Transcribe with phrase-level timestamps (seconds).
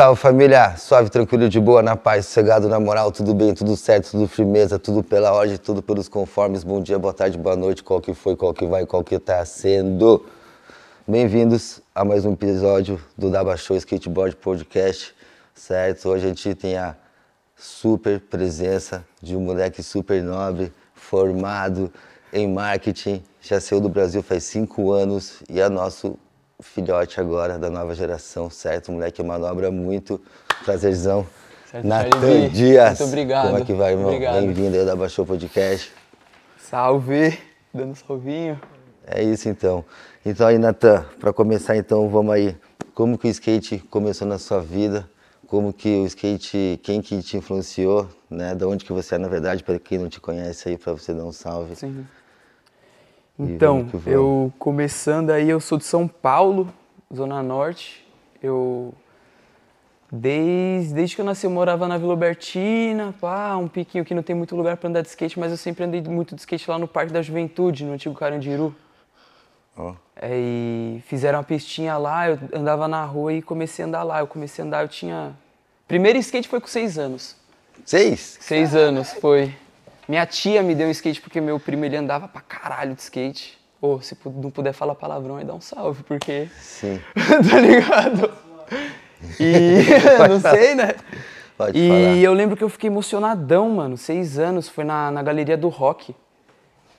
[0.00, 4.12] salve família, suave, tranquilo, de boa, na paz, sossegado, na moral, tudo bem, tudo certo,
[4.12, 6.64] tudo firmeza, tudo pela ordem, tudo pelos conformes.
[6.64, 9.44] Bom dia, boa tarde, boa noite, qual que foi, qual que vai, qual que tá
[9.44, 10.24] sendo.
[11.06, 15.14] Bem-vindos a mais um episódio do Daba Show Skateboard Podcast,
[15.54, 16.08] certo?
[16.08, 16.96] Hoje a gente tem a
[17.54, 21.92] super presença de um moleque super nobre, formado
[22.32, 26.18] em marketing, já saiu do Brasil faz cinco anos e é nosso
[26.62, 28.92] filhote agora da nova geração, certo?
[28.92, 30.20] moleque manobra muito.
[30.64, 31.26] Prazerzão.
[31.70, 32.98] Certo, Natan Dias.
[32.98, 33.46] Muito obrigado.
[33.46, 34.10] Como é que vai, irmão?
[34.18, 35.92] Bem-vindo aí da Baixou Podcast.
[36.58, 37.38] Salve!
[37.72, 38.60] Dando salvinho.
[39.06, 39.84] É isso então.
[40.24, 42.56] Então aí, Natan, para começar então, vamos aí.
[42.94, 45.08] Como que o skate começou na sua vida?
[45.46, 48.54] Como que o skate, quem que te influenciou, né?
[48.54, 51.14] Da onde que você é, na verdade, para quem não te conhece aí, para você
[51.14, 51.74] dar um salve.
[51.74, 52.06] Sim.
[53.48, 56.68] Então, eu começando aí, eu sou de São Paulo,
[57.14, 58.06] Zona Norte.
[58.42, 58.92] Eu.
[60.12, 64.24] Desde, desde que eu nasci, eu morava na Vila Albertina, pá, um piquinho que não
[64.24, 66.78] tem muito lugar para andar de skate, mas eu sempre andei muito de skate lá
[66.78, 68.74] no Parque da Juventude, no antigo Carandiru.
[69.76, 74.02] Ó, É, e fizeram uma pistinha lá, eu andava na rua e comecei a andar
[74.02, 74.18] lá.
[74.18, 75.32] Eu comecei a andar, eu tinha.
[75.86, 77.36] Primeiro skate foi com seis anos.
[77.84, 78.36] Seis?
[78.40, 79.54] Seis anos, foi.
[80.10, 83.56] Minha tia me deu um skate porque meu primo ele andava pra caralho de skate.
[83.80, 86.48] Ô, se pu- não puder falar palavrão aí, dá um salve, porque.
[86.58, 87.00] Sim.
[87.48, 88.28] tá ligado?
[89.38, 89.84] E.
[90.28, 90.94] não sei, né?
[91.56, 92.16] Pode E falar.
[92.16, 93.96] eu lembro que eu fiquei emocionadão, mano.
[93.96, 96.12] Seis anos, foi na, na galeria do rock.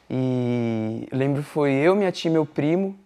[0.09, 2.97] E eu lembro foi eu, minha tia e meu primo.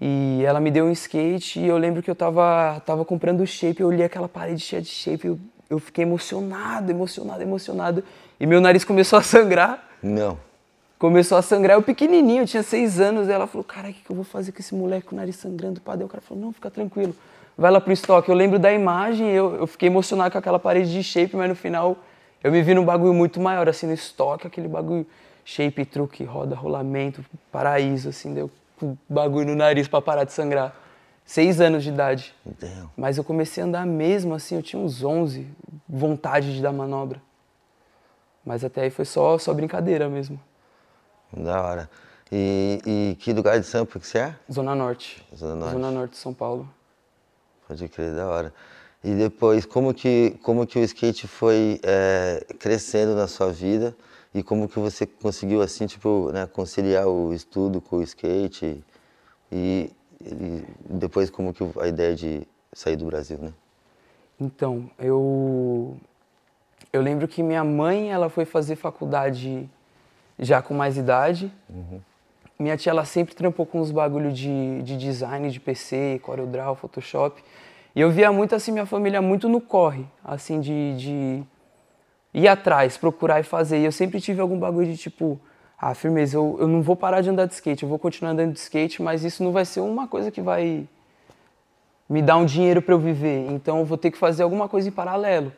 [0.00, 3.82] E ela me deu um skate e eu lembro que eu tava, tava comprando shape,
[3.82, 5.38] eu olhei aquela parede cheia de shape, eu,
[5.72, 8.04] eu fiquei emocionado, emocionado, emocionado.
[8.38, 9.82] E meu nariz começou a sangrar.
[10.02, 10.38] Não.
[10.98, 13.26] Começou a sangrar, eu pequenininho, eu tinha seis anos.
[13.26, 15.18] E ela falou, cara, o que, que eu vou fazer com esse moleque com o
[15.18, 15.80] nariz sangrando?
[15.84, 17.16] Daí o cara falou, não, fica tranquilo.
[17.56, 18.28] Vai lá pro estoque.
[18.28, 21.56] Eu lembro da imagem, eu, eu fiquei emocionado com aquela parede de shape, mas no
[21.56, 21.96] final
[22.44, 25.06] eu me vi num bagulho muito maior, assim, no estoque, aquele bagulho
[25.44, 30.76] shape, truque, roda, rolamento, paraíso, assim, deu com bagulho no nariz pra parar de sangrar.
[31.24, 32.34] Seis anos de idade.
[32.44, 32.90] Damn.
[32.96, 35.46] Mas eu comecei a andar mesmo, assim, eu tinha uns 11,
[35.88, 37.22] vontade de dar manobra.
[38.44, 40.38] Mas até aí foi só, só brincadeira mesmo.
[41.32, 41.90] Da hora.
[42.30, 44.36] E, e que lugar de Sampa que você é?
[44.50, 45.24] Zona Norte.
[45.36, 45.72] Zona Norte.
[45.72, 46.68] Zona Norte de São Paulo.
[47.68, 48.52] Pode crer, da hora.
[49.04, 53.94] E depois, como que, como que o skate foi é, crescendo na sua vida
[54.34, 58.82] e como que você conseguiu, assim, tipo, né, conciliar o estudo com o skate
[59.50, 59.90] e,
[60.24, 63.52] e depois como que a ideia de sair do Brasil, né?
[64.40, 65.96] Então, eu
[66.92, 69.68] eu lembro que minha mãe, ela foi fazer faculdade
[70.38, 71.50] já com mais idade.
[72.58, 77.42] Minha tia, ela sempre trampou com uns bagulho de, de design, de PC, CorelDRAW, Photoshop.
[77.94, 81.42] E eu via muito, assim, minha família muito no corre, assim, de, de
[82.34, 83.80] ir atrás, procurar e fazer.
[83.80, 85.40] E eu sempre tive algum bagulho de tipo,
[85.84, 88.52] ah, firmeza, eu, eu não vou parar de andar de skate, eu vou continuar andando
[88.52, 90.86] de skate, mas isso não vai ser uma coisa que vai
[92.08, 93.50] me dar um dinheiro para eu viver.
[93.50, 95.52] Então eu vou ter que fazer alguma coisa em paralelo.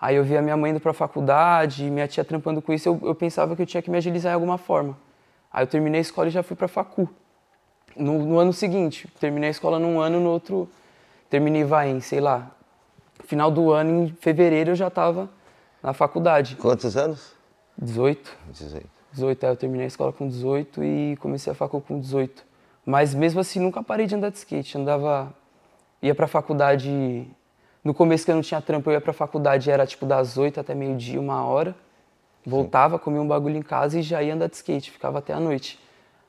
[0.00, 3.00] Aí eu via minha mãe indo para a faculdade, minha tia trampando com isso, eu,
[3.02, 4.96] eu pensava que eu tinha que me agilizar em alguma forma.
[5.52, 7.08] Aí eu terminei a escola e já fui para facu.
[7.96, 10.68] No, no ano seguinte, terminei a escola num ano, no outro
[11.28, 12.52] terminei vai em, sei lá,
[13.24, 15.28] final do ano, em fevereiro eu já estava
[15.82, 16.54] na faculdade.
[16.54, 17.32] Quantos anos?
[17.76, 18.30] 18.
[18.52, 18.95] 18.
[19.16, 22.44] 18, aí eu terminei a escola com 18 e comecei a facu com 18.
[22.84, 25.34] Mas mesmo assim nunca parei de andar de skate, andava
[26.00, 27.26] ia pra faculdade
[27.82, 30.60] no começo que eu não tinha trampo, eu ia pra faculdade, era tipo das 8
[30.60, 31.74] até meio-dia, uma hora.
[32.44, 35.40] Voltava, comia um bagulho em casa e já ia andar de skate, ficava até a
[35.40, 35.78] noite.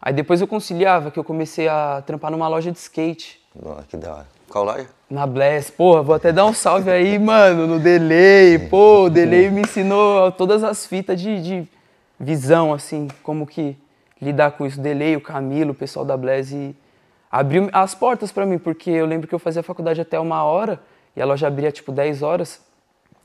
[0.01, 3.39] Aí depois eu conciliava, que eu comecei a trampar numa loja de skate.
[3.55, 4.27] Nossa, que da hora.
[4.49, 4.87] Qual loja?
[5.09, 8.59] Na Bless, porra, vou até dar um salve aí, mano, no Delay.
[8.69, 11.67] Pô, o Delay me ensinou todas as fitas de, de
[12.19, 13.77] visão, assim, como que
[14.21, 14.79] lidar com isso.
[14.79, 16.75] O Delay, o Camilo, o pessoal da Bless e
[17.31, 20.79] abriu as portas pra mim, porque eu lembro que eu fazia faculdade até uma hora
[21.15, 22.61] e a loja abria tipo 10 horas.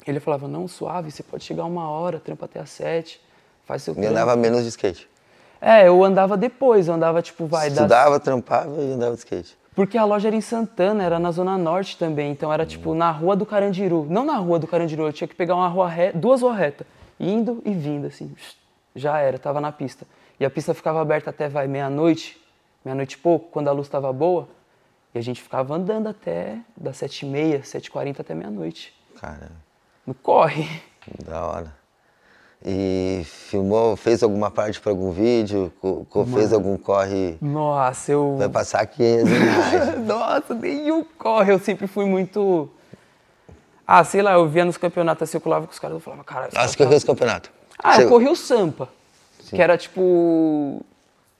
[0.06, 3.20] Ele falava, não, suave, você pode chegar uma hora, trampa até às 7,
[3.64, 4.10] faz seu E trampo.
[4.10, 5.08] andava menos de skate.
[5.60, 9.56] É, eu andava depois, eu andava tipo, vai, das Estudava, trampava e andava de skate.
[9.76, 13.12] porque a loja era em Santana, era na Zona Norte também, então era tipo na
[13.12, 14.04] rua do Carandiru.
[14.10, 16.84] Não na rua do Carandiru, eu tinha que pegar uma rua reta, duas ruas retas,
[17.20, 18.34] indo e vindo, assim.
[18.94, 20.06] Já era, tava na pista.
[20.38, 22.40] E a pista ficava aberta até, vai, meia-noite,
[22.84, 24.48] meia-noite e pouco, quando a luz tava boa.
[25.14, 28.94] E a gente ficava andando até das sete e meia, sete e quarenta até meia-noite.
[29.20, 29.52] Caramba,
[30.06, 30.68] No corre.
[31.24, 31.82] da hora.
[32.64, 35.72] E filmou, fez alguma parte para algum vídeo?
[35.80, 37.36] Co- fez algum corre?
[37.42, 38.36] Nossa, eu...
[38.38, 39.98] Vai passar aqui as imagens.
[40.06, 41.52] Nossa, nenhum corre.
[41.52, 42.70] Eu sempre fui muito.
[43.84, 46.22] Ah, sei lá, eu via nos campeonatos assim, eu colava com os caras, eu falava,
[46.22, 46.48] cara...
[46.54, 47.50] Ah, você correu os campeonatos?
[47.82, 48.88] Ah, Você- eu corri o Sampa,
[49.56, 50.80] que era tipo...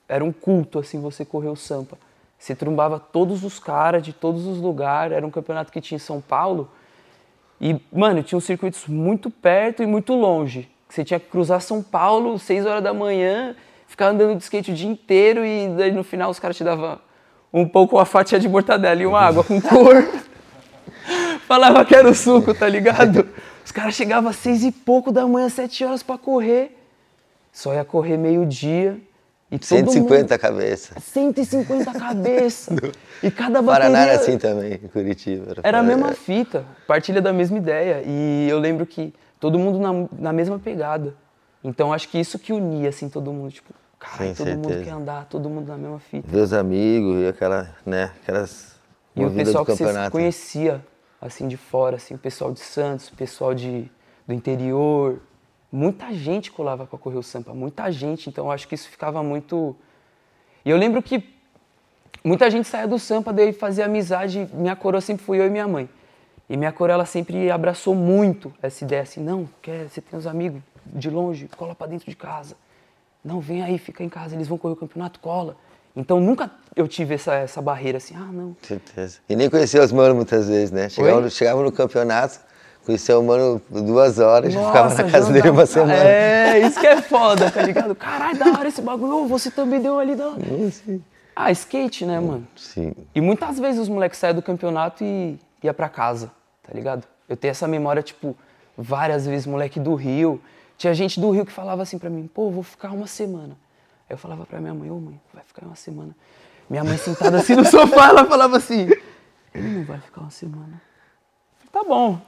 [0.07, 1.97] Era um culto, assim, você correr o Sampa.
[2.37, 5.99] Você trumbava todos os caras de todos os lugares, era um campeonato que tinha em
[5.99, 6.69] São Paulo.
[7.61, 10.69] E, mano, tinha uns circuitos muito perto e muito longe.
[10.89, 13.55] Você tinha que cruzar São Paulo, 6 horas da manhã,
[13.87, 16.99] ficar andando de skate o dia inteiro e daí no final os caras te davam
[17.51, 20.03] um pouco uma fatia de mortadela e uma água com cor.
[21.47, 23.27] Falava que era o suco, tá ligado?
[23.65, 26.77] Os caras chegavam às seis e pouco da manhã, sete horas pra correr.
[27.51, 28.99] Só ia correr meio-dia.
[29.51, 30.95] E todo 150 a cabeça.
[30.95, 32.75] Mundo, 150 cabeça.
[33.21, 33.91] e cada bateria...
[33.91, 35.57] Paraná era assim também, em Curitiba.
[35.61, 35.95] Era a foda.
[35.95, 38.01] mesma fita, partilha da mesma ideia.
[38.03, 41.13] E eu lembro que todo mundo na, na mesma pegada.
[41.63, 43.51] Então acho que isso que unia, assim, todo mundo.
[43.51, 44.85] Tipo, cara, todo mundo certeza.
[44.85, 46.35] quer andar, todo mundo na mesma fita.
[46.35, 48.73] Os amigos e aquela, né, aquelas
[49.15, 50.83] E o pessoal que você conhecia,
[51.27, 53.89] assim, de fora, assim, o pessoal de Santos, o pessoal de,
[54.27, 55.21] do interior.
[55.71, 58.29] Muita gente colava para correr o Sampa, muita gente.
[58.29, 59.75] Então acho que isso ficava muito.
[60.63, 61.23] E eu lembro que
[62.23, 64.47] muita gente saía do Sampa, daí fazia amizade.
[64.53, 65.89] Minha coroa sempre fui eu e minha mãe.
[66.49, 70.27] E minha coroa, ela sempre abraçou muito essa ideia assim: não, quer, você tem os
[70.27, 72.55] amigos de longe, cola para dentro de casa.
[73.23, 75.55] Não, vem aí, fica em casa, eles vão correr o campeonato, cola.
[75.95, 79.19] Então nunca eu tive essa, essa barreira assim: ah, não, Certeza.
[79.29, 80.89] E nem conhecia os manos muitas vezes, né?
[80.89, 82.39] Chegava, no- chegava no campeonato,
[82.85, 85.93] conhecia o mano duas horas, já ficava na Nossa, casa dele uma semana.
[85.93, 87.93] É, isso que é foda, tá ligado?
[87.93, 89.27] Caralho, da hora esse bagulho.
[89.27, 90.41] Você também deu ali da hora.
[91.35, 92.47] Ah, skate, né, mano?
[92.55, 92.93] Sim.
[93.13, 96.31] E muitas vezes os moleques saíam do campeonato e ia pra casa,
[96.61, 97.03] tá ligado?
[97.29, 98.35] Eu tenho essa memória, tipo,
[98.77, 100.39] várias vezes, moleque do Rio.
[100.77, 103.55] Tinha gente do Rio que falava assim pra mim, pô, vou ficar uma semana.
[104.09, 106.15] Aí eu falava pra minha mãe, ô mãe, vai ficar uma semana.
[106.69, 108.87] Minha mãe sentada assim no sofá, ela falava assim,
[109.53, 110.81] ele não vai ficar uma semana.
[111.57, 112.19] Falei, tá bom.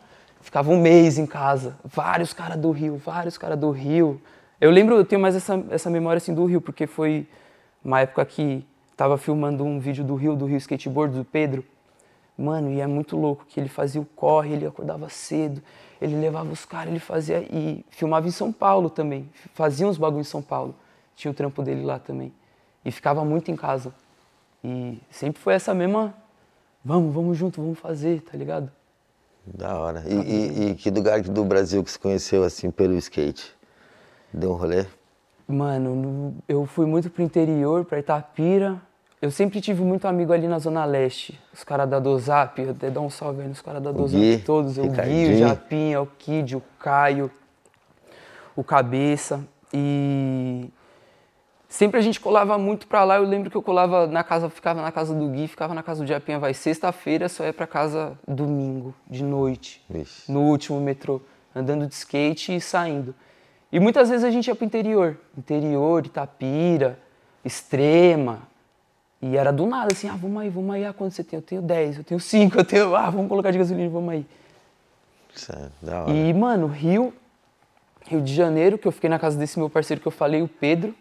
[0.42, 4.22] Ficava um mês em casa, vários caras do Rio, vários caras do Rio.
[4.62, 7.27] Eu lembro, eu tenho mais essa, essa memória assim do Rio, porque foi
[7.83, 11.66] uma época que tava filmando um vídeo do Rio, do Rio Skateboard, do Pedro.
[12.38, 15.62] Mano, e é muito louco que ele fazia o corre, ele acordava cedo,
[16.01, 19.30] ele levava os caras, ele fazia e filmava em São Paulo também.
[19.54, 20.75] Fazia uns bagulho em São Paulo.
[21.15, 22.33] Tinha o trampo dele lá também.
[22.83, 23.94] E ficava muito em casa.
[24.63, 26.13] E sempre foi essa mesma,
[26.83, 28.71] vamos, vamos junto, vamos fazer, tá ligado?
[29.45, 30.03] Da hora.
[30.07, 33.56] E, e- e que lugar do Brasil que você conheceu assim pelo skate?
[34.33, 34.85] Deu um rolê?
[35.47, 38.81] Mano, no- eu fui muito pro interior, pra Itapira.
[39.21, 41.39] Eu sempre tive muito amigo ali na Zona Leste.
[41.53, 44.39] Os caras da Dozap, eu até dar um salve aí nos caras da Dozap Gui,
[44.39, 44.77] todos.
[44.77, 45.38] O Gui, o.
[45.38, 47.31] Japinha, o Kid, o Caio,
[48.56, 49.44] o Cabeça.
[49.73, 50.69] E
[51.75, 53.18] sempre a gente colava muito pra lá.
[53.18, 56.04] Eu lembro que eu colava na casa, ficava na casa do Gui, ficava na casa
[56.04, 56.39] do Japinha.
[56.39, 60.31] Vai sexta-feira, só ia pra casa domingo, de noite Vixe.
[60.31, 61.22] no último metrô,
[61.54, 63.13] andando de skate e saindo.
[63.72, 66.98] E muitas vezes a gente ia pro interior, interior, Itapira,
[67.44, 68.44] Extrema.
[69.22, 71.38] E era do nada, assim, ah, vamos aí, vamos aí, ah, quanto você tem?
[71.38, 74.25] Eu tenho 10, eu tenho 5, eu tenho, ah, vamos colocar de gasolina, vamos aí.
[75.33, 76.12] Isso é da hora.
[76.12, 77.13] E, mano, Rio,
[78.07, 80.48] Rio de Janeiro, que eu fiquei na casa desse meu parceiro que eu falei, o
[80.48, 80.95] Pedro.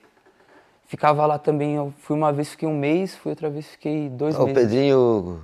[0.86, 4.34] Ficava lá também, eu fui uma vez, fiquei um mês, fui outra vez, fiquei dois
[4.36, 4.62] Ah, o meses.
[4.62, 5.40] Pedrinho.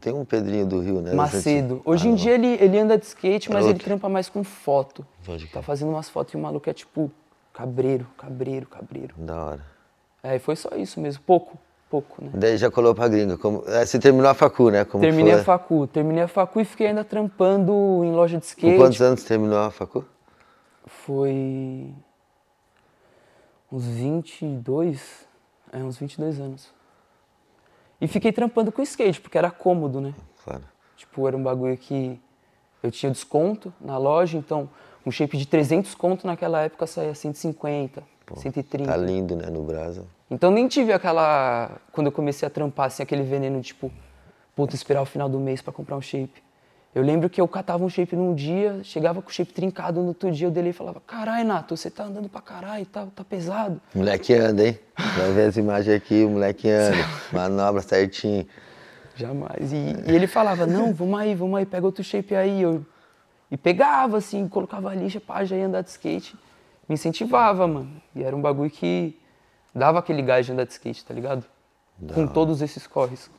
[0.00, 1.14] Tem um Pedrinho do Rio, né?
[1.14, 1.80] Macedo.
[1.84, 2.16] Hoje Ah, em não.
[2.16, 5.06] dia ele, ele anda de skate, mas Era ele trampa mais com foto.
[5.24, 7.10] Pode Tá fazendo umas fotos e o maluco é tipo
[7.52, 9.14] cabreiro, cabreiro, cabreiro.
[9.16, 9.60] Da hora.
[10.24, 11.56] É, e foi só isso mesmo, pouco,
[11.88, 12.30] pouco, né?
[12.34, 13.38] Daí já colou pra gringa.
[13.38, 13.62] Como...
[13.68, 14.84] é, Você terminou a facu, né?
[14.84, 15.40] Como Terminei foi?
[15.40, 18.76] a facu, terminei a facu e fiquei ainda trampando em loja de Com skate.
[18.76, 20.04] quantos anos terminou a facu?
[20.84, 21.94] Foi
[23.72, 25.26] uns 22,
[25.72, 26.72] é, uns 22 anos.
[28.00, 30.14] E fiquei trampando com skate, porque era cômodo, né?
[30.44, 30.64] Claro.
[30.96, 32.20] Tipo, era um bagulho que
[32.82, 34.68] eu tinha desconto na loja, então
[35.04, 38.02] um shape de 300 conto naquela época saía 150,
[38.36, 38.90] 130.
[38.90, 40.04] Tá lindo, né, no Brasa.
[40.30, 41.78] Então nem tive aquela.
[41.92, 43.90] Quando eu comecei a trampar, assim, aquele veneno, tipo,
[44.54, 46.42] puta, esperar o final do mês pra comprar um shape.
[46.92, 50.08] Eu lembro que eu catava um shape num dia, chegava com o shape trincado no
[50.08, 53.22] outro dia, eu dele e falava, carai, Nato, você tá andando pra caralho, tá, tá
[53.22, 53.80] pesado.
[53.94, 54.78] O moleque anda, hein?
[55.16, 56.96] Vai ver as imagens aqui, o moleque anda.
[57.32, 58.44] Manobra certinho.
[59.14, 59.72] Jamais.
[59.72, 62.62] E, e ele falava, não, vamos aí, vamos aí, pega outro shape aí.
[62.62, 62.84] Eu,
[63.50, 66.36] e pegava, assim, colocava a lixa, pá, já ia andar de skate.
[66.88, 68.02] Me incentivava, mano.
[68.16, 69.16] E era um bagulho que
[69.72, 71.44] dava aquele gás de andar de skate, tá ligado?
[72.14, 73.30] Com todos esses corres.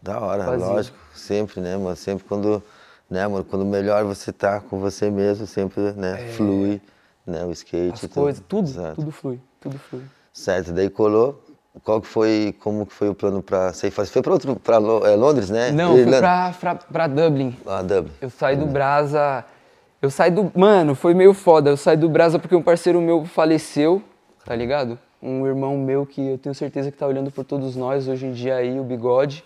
[0.00, 0.66] Da hora, Fazia.
[0.66, 0.96] lógico.
[1.14, 1.96] Sempre, né, mano?
[1.96, 2.62] Sempre quando,
[3.10, 3.44] né, mano?
[3.44, 6.80] Quando melhor você tá com você mesmo, sempre, né, flui,
[7.26, 7.94] né, o skate.
[7.94, 8.14] As tudo.
[8.14, 8.94] coisas, tudo, Exato.
[8.96, 10.02] tudo flui, tudo flui.
[10.32, 11.42] Certo, daí colou.
[11.82, 13.90] qual que foi, como que foi o plano pra sair?
[13.90, 15.72] Foi pra, outro, pra é, Londres, né?
[15.72, 17.56] Não, fui pra, pra, pra Dublin.
[17.66, 18.12] Ah, Dublin.
[18.20, 19.44] Eu saí do Brasa...
[20.00, 20.52] Eu saí do...
[20.54, 21.70] Mano, foi meio foda.
[21.70, 24.00] Eu saí do Brasa porque um parceiro meu faleceu,
[24.44, 24.96] tá ligado?
[25.20, 28.32] Um irmão meu que eu tenho certeza que tá olhando por todos nós hoje em
[28.32, 29.44] dia aí, o Bigode.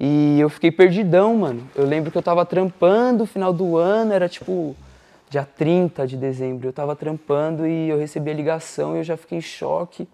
[0.00, 1.68] E eu fiquei perdidão, mano.
[1.74, 4.76] Eu lembro que eu tava trampando, final do ano, era tipo
[5.28, 6.68] dia 30 de dezembro.
[6.68, 10.08] Eu tava trampando e eu recebi a ligação e eu já fiquei em choque.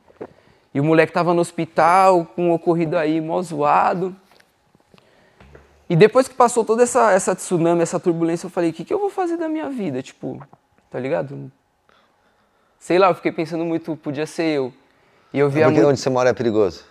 [0.72, 4.16] E o moleque tava no hospital, com um ocorrido aí, mó zoado.
[5.88, 8.92] E depois que passou toda essa, essa tsunami, essa turbulência, eu falei, o que, que
[8.92, 10.02] eu vou fazer da minha vida?
[10.02, 10.42] Tipo,
[10.90, 11.52] tá ligado?
[12.78, 14.72] Sei lá, eu fiquei pensando muito, podia ser eu.
[15.32, 15.90] E eu via é porque muito...
[15.90, 16.84] onde você mora é perigoso?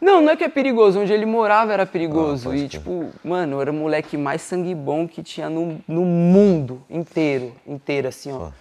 [0.00, 1.00] Não, não é que é perigoso.
[1.00, 2.50] Onde ele morava era perigoso.
[2.50, 6.04] Ah, e, tipo, mano, eu era o moleque mais sangue bom que tinha no, no
[6.04, 7.52] mundo inteiro.
[7.66, 8.46] Inteiro, assim, ó.
[8.46, 8.52] Ah.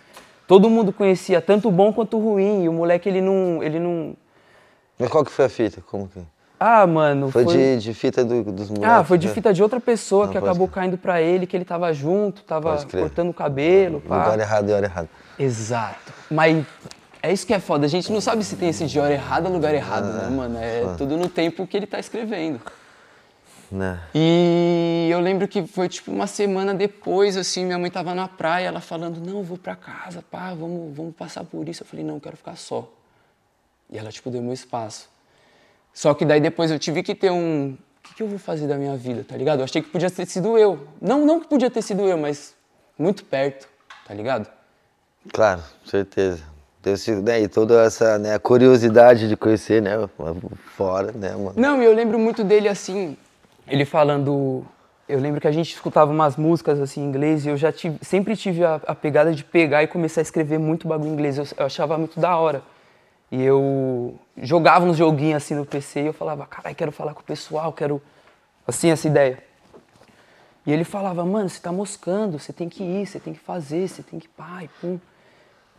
[0.48, 2.64] Todo mundo conhecia, tanto bom quanto ruim.
[2.64, 3.64] E o moleque, ele não.
[3.64, 4.16] Ele não...
[4.98, 5.82] Mas qual que foi a fita?
[5.82, 6.20] Como que.
[6.60, 7.32] Ah, mano.
[7.32, 7.56] Foi, foi...
[7.56, 8.90] De, de fita do, dos moleques?
[8.90, 9.34] Ah, foi de né?
[9.34, 10.84] fita de outra pessoa não, que acabou crer.
[10.84, 14.02] caindo pra ele, que ele tava junto, tava cortando o cabelo.
[14.02, 14.26] Pá.
[14.26, 15.10] Lugar errado e hora errada.
[15.38, 16.12] Exato.
[16.30, 16.66] Mas
[17.22, 17.86] é isso que é foda.
[17.86, 20.30] A gente não sabe se tem esse de hora errada ou lugar errado, né, ah,
[20.30, 20.58] né, mano?
[20.58, 20.96] É ah.
[20.98, 22.62] tudo no tempo que ele tá escrevendo.
[23.72, 24.00] Né.
[24.16, 28.68] E eu lembro que foi tipo uma semana depois, assim, minha mãe tava na praia,
[28.68, 31.84] ela falando, não, vou pra casa, pá, vamos, vamos passar por isso.
[31.84, 32.90] Eu falei, não, eu quero ficar só.
[33.92, 35.10] E ela, tipo, deu meu espaço.
[35.94, 37.74] Só que daí depois eu tive que ter um.
[37.74, 39.60] O que, que eu vou fazer da minha vida, tá ligado?
[39.60, 40.88] Eu achei que podia ter sido eu.
[41.02, 42.56] Não, não que podia ter sido eu, mas
[42.98, 43.68] muito perto,
[44.08, 44.50] tá ligado?
[45.32, 46.42] Claro, certeza.
[47.24, 50.10] Né, e toda essa né, curiosidade de conhecer, né,
[50.78, 51.54] fora, né, mano.
[51.58, 53.18] Não, eu lembro muito dele assim,
[53.68, 54.66] ele falando,
[55.08, 57.98] eu lembro que a gente escutava umas músicas assim em inglês e eu já tive,
[58.02, 61.38] sempre tive a, a pegada de pegar e começar a escrever muito bagulho em inglês,
[61.38, 62.62] eu, eu achava muito da hora.
[63.32, 67.22] E eu jogava uns joguinhos assim no PC e eu falava, caralho, quero falar com
[67.22, 68.02] o pessoal, quero,
[68.66, 69.44] assim, essa ideia.
[70.66, 73.88] E ele falava, mano, você tá moscando, você tem que ir, você tem que fazer,
[73.88, 75.00] você tem que pai, pum.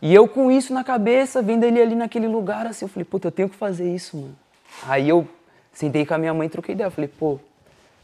[0.01, 3.27] E eu com isso na cabeça, vendo ele ali naquele lugar, assim, eu falei, puta,
[3.27, 4.35] eu tenho que fazer isso, mano.
[4.83, 5.27] Aí eu
[5.71, 6.87] sentei com a minha mãe e troquei ideia.
[6.87, 7.39] Eu falei, pô,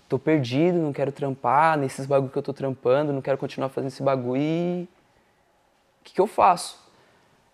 [0.07, 3.89] tô perdido, não quero trampar nesses bagulho que eu tô trampando, não quero continuar fazendo
[3.89, 4.87] esse bagulho e.
[6.01, 6.77] O que, que eu faço?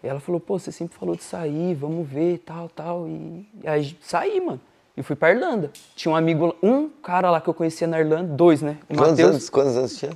[0.04, 3.08] E ela falou, pô, você sempre falou de sair, vamos ver, tal, tal.
[3.08, 4.60] E, e aí saí, mano.
[4.96, 5.72] E fui pra Irlanda.
[5.96, 8.78] Tinha um amigo, um cara lá que eu conhecia na Irlanda, dois, né?
[8.84, 10.12] O quantos, Mateus, anos, quantos anos tinha?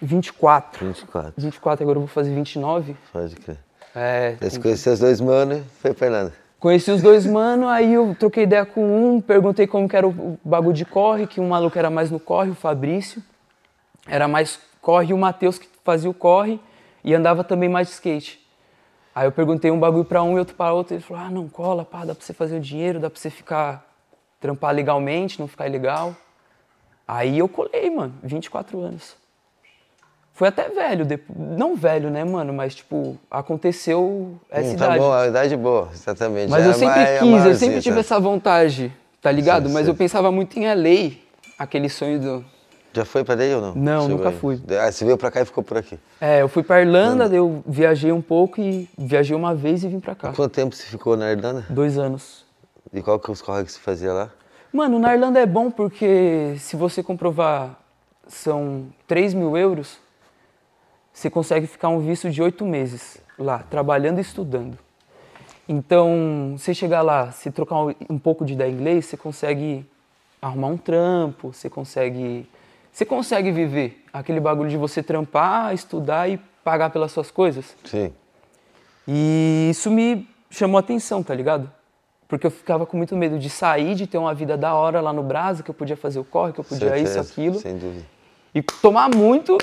[0.00, 0.86] 24.
[0.86, 1.32] 24.
[1.36, 2.96] 24, agora eu vou fazer 29.
[3.12, 3.58] Pode crer.
[3.94, 4.36] É.
[4.40, 6.32] Você conheceu os dois manos foi pra Irlanda.
[6.58, 10.38] Conheci os dois manos, aí eu troquei ideia com um, perguntei como que era o
[10.44, 13.22] bagulho de corre, que um maluco era mais no corre, o Fabrício.
[14.06, 16.60] Era mais corre e o Matheus que fazia o corre
[17.04, 18.44] e andava também mais de skate.
[19.14, 21.48] Aí eu perguntei um bagulho pra um e outro pra outro, ele falou, ah, não,
[21.48, 23.86] cola, pá, dá pra você fazer o dinheiro, dá pra você ficar,
[24.40, 26.14] trampar legalmente, não ficar ilegal.
[27.08, 29.16] Aí eu colei, mano, 24 anos.
[30.36, 32.52] Foi até velho, não velho, né, mano?
[32.52, 34.98] Mas, tipo, aconteceu essa hum, idade.
[34.98, 36.50] Tá bom, a idade boa, exatamente.
[36.50, 39.68] Mas Já eu é sempre é quis, eu sempre tive essa vontade, tá ligado?
[39.68, 39.92] Sim, Mas sim.
[39.92, 41.12] eu pensava muito em LA,
[41.58, 42.44] aquele sonho do...
[42.92, 43.74] Já foi pra LA ou não?
[43.74, 44.60] Não, nunca fui.
[44.78, 45.98] Ah, você veio pra cá e ficou por aqui?
[46.20, 50.00] É, eu fui pra Irlanda, eu viajei um pouco e viajei uma vez e vim
[50.00, 50.34] pra cá.
[50.34, 51.64] Quanto tempo você ficou na Irlanda?
[51.70, 52.44] Dois anos.
[52.92, 54.30] E qual que é os correios que você fazia lá?
[54.70, 57.80] Mano, na Irlanda é bom porque se você comprovar,
[58.28, 60.04] são 3 mil euros
[61.16, 64.78] você consegue ficar um visto de oito meses lá, trabalhando e estudando.
[65.66, 67.76] Então, você chegar lá, se trocar
[68.10, 69.86] um pouco de ideia inglês, você consegue
[70.42, 72.46] arrumar um trampo, você consegue,
[72.92, 77.74] você consegue viver aquele bagulho de você trampar, estudar e pagar pelas suas coisas.
[77.84, 78.12] Sim.
[79.08, 81.72] E isso me chamou a atenção, tá ligado?
[82.28, 85.14] Porque eu ficava com muito medo de sair, de ter uma vida da hora lá
[85.14, 87.58] no Brasil, que eu podia fazer o corre, que eu podia Certeza, isso, aquilo.
[87.58, 88.04] Sem dúvida.
[88.54, 89.56] E tomar muito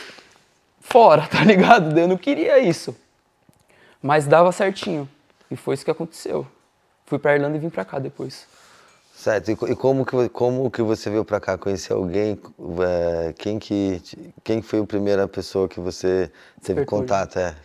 [0.84, 1.98] fora, tá ligado?
[1.98, 2.96] Eu não queria isso.
[4.02, 5.10] Mas dava certinho.
[5.50, 6.46] E foi isso que aconteceu.
[7.06, 8.46] Fui pra Irlanda e vim pra cá depois.
[9.16, 9.52] Certo.
[9.52, 11.58] E como que, como que você veio pra cá?
[11.58, 12.38] Conhecer alguém?
[12.82, 14.02] É, quem, que,
[14.44, 16.30] quem foi a primeira pessoa que você
[16.62, 17.00] teve Despertou.
[17.00, 17.40] contato?
[17.40, 17.56] É?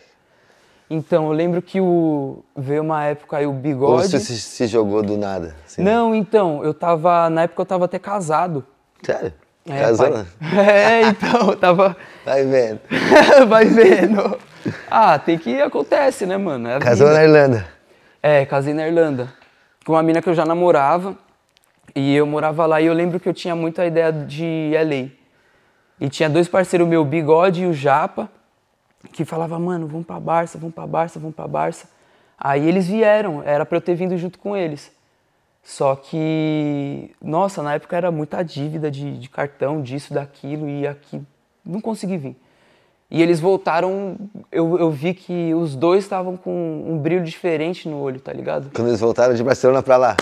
[0.89, 3.91] Então, eu lembro que o, veio uma época aí o bigode.
[3.91, 5.55] Ou você se, se jogou do nada?
[5.65, 5.81] Assim?
[5.81, 7.29] Não, então, eu tava.
[7.29, 8.65] Na época eu tava até casado.
[9.03, 9.33] Sério?
[9.67, 10.07] É, Casou?
[10.41, 11.95] É, então, tava.
[12.25, 12.79] Vai vendo.
[13.47, 14.39] Vai vendo.
[14.89, 16.69] Ah, tem que acontece, né, mano?
[16.69, 17.19] É Casou vida.
[17.19, 17.67] na Irlanda.
[18.21, 19.31] É, casei na Irlanda.
[19.85, 21.15] Com uma mina que eu já namorava.
[21.95, 25.09] E eu morava lá e eu lembro que eu tinha muito a ideia de LA.
[25.99, 28.29] E tinha dois parceiros meu, o Bigode e o Japa,
[29.11, 31.87] que falava, mano, vamos pra Barça, vamos pra Barça, vamos pra Barça.
[32.37, 34.91] Aí eles vieram, era pra eu ter vindo junto com eles.
[35.69, 41.21] Só que, nossa, na época era muita dívida de, de cartão, disso, daquilo, e aqui
[41.63, 42.35] não consegui vir.
[43.07, 44.17] E eles voltaram,
[44.51, 48.71] eu, eu vi que os dois estavam com um brilho diferente no olho, tá ligado?
[48.73, 50.17] Quando eles voltaram de Barcelona pra lá.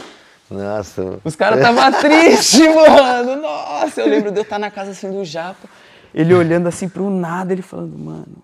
[0.52, 1.22] Nossa.
[1.24, 3.42] Os caras estavam tristes, mano.
[3.42, 5.70] Nossa, eu lembro de eu estar na casa assim do Japa,
[6.14, 8.44] ele olhando assim pro nada, ele falando, mano,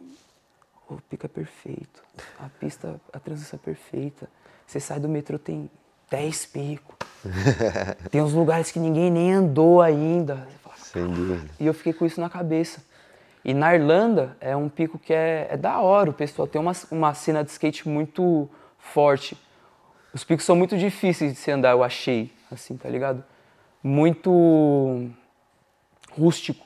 [0.89, 2.01] o pico é perfeito,
[2.39, 4.29] a pista, a transição é perfeita.
[4.65, 5.69] Você sai do metrô, tem
[6.09, 6.95] 10 picos.
[8.11, 10.47] tem uns lugares que ninguém nem andou ainda.
[10.77, 11.49] Sem dúvida.
[11.59, 12.83] E eu fiquei com isso na cabeça.
[13.43, 16.71] E na Irlanda é um pico que é, é da hora, o pessoal tem uma,
[16.91, 19.37] uma cena de skate muito forte.
[20.13, 23.23] Os picos são muito difíceis de se andar, eu achei, assim, tá ligado?
[23.81, 25.09] Muito
[26.11, 26.65] rústico.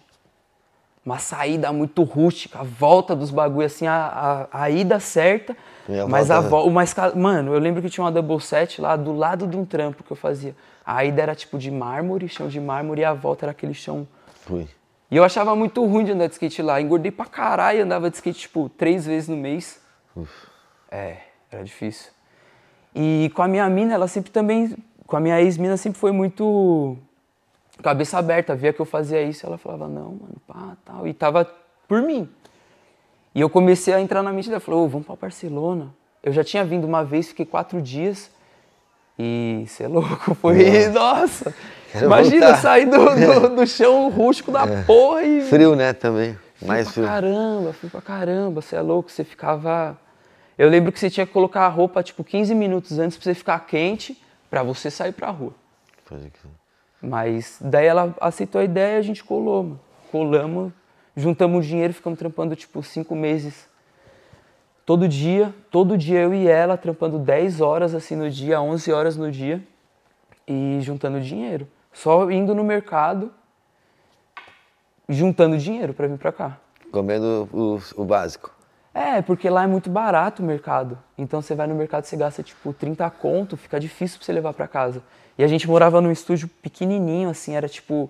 [1.08, 5.56] Uma saída muito rústica, a volta dos bagulho, assim, a, a, a ida certa,
[5.88, 7.16] a mas a volta- volta.
[7.16, 10.12] Mano, eu lembro que tinha uma double set lá do lado de um trampo que
[10.12, 10.54] eu fazia.
[10.86, 14.06] A ida era tipo de mármore, chão de mármore, e a volta era aquele chão
[14.42, 14.68] Fui.
[15.10, 16.82] e eu achava muito ruim de andar de skate lá.
[16.82, 19.80] Engordei pra caralho, andava de skate, tipo, três vezes no mês.
[20.92, 22.12] É, era difícil.
[22.94, 24.76] E com a minha mina, ela sempre também...
[25.06, 26.98] Com a minha ex-mina sempre foi muito...
[27.82, 31.08] Cabeça aberta, via que eu fazia isso, ela falava, não, mano, pá, tal.
[31.08, 31.50] E tava
[31.88, 32.28] por mim.
[33.36, 35.94] E eu comecei a entrar na mente dela, falou, ô, vamos pra Barcelona.
[36.24, 38.32] Eu já tinha vindo uma vez, fiquei quatro dias.
[39.18, 41.54] E você é louco, foi, nossa.
[41.92, 42.62] Quero Imagina voltar.
[42.62, 45.42] sair do, do, do chão rústico da porra e.
[45.42, 46.38] Frio, né, também.
[46.62, 47.06] Mais pra frio.
[47.06, 49.98] caramba, fui pra caramba, você é louco, você ficava.
[50.58, 53.34] Eu lembro que você tinha que colocar a roupa tipo 15 minutos antes pra você
[53.36, 54.20] ficar quente,
[54.50, 55.54] pra você sair pra rua.
[56.10, 56.52] Pode crer.
[57.02, 59.80] Mas daí ela aceitou a ideia e a gente colou, mano.
[60.12, 60.72] Colamos,
[61.16, 63.68] juntamos dinheiro, ficamos trampando tipo cinco meses.
[64.86, 69.18] Todo dia, todo dia eu e ela trampando 10 horas assim no dia, 11 horas
[69.18, 69.62] no dia
[70.48, 71.68] e juntando dinheiro.
[71.92, 73.32] Só indo no mercado,
[75.10, 76.58] juntando dinheiro pra vir pra cá.
[76.90, 78.57] Comendo o, o básico.
[78.98, 80.98] É, porque lá é muito barato o mercado.
[81.16, 84.54] Então você vai no mercado, você gasta tipo 30 conto, fica difícil pra você levar
[84.54, 85.04] pra casa.
[85.38, 88.10] E a gente morava num estúdio pequenininho, assim, era tipo.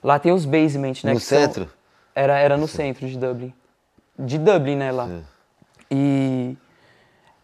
[0.00, 1.12] Lá tem os basement, né?
[1.12, 1.68] No que são- centro?
[2.14, 3.52] Era, era no centro de Dublin.
[4.16, 5.06] De Dublin, né, lá.
[5.08, 5.24] Sim.
[5.90, 6.56] E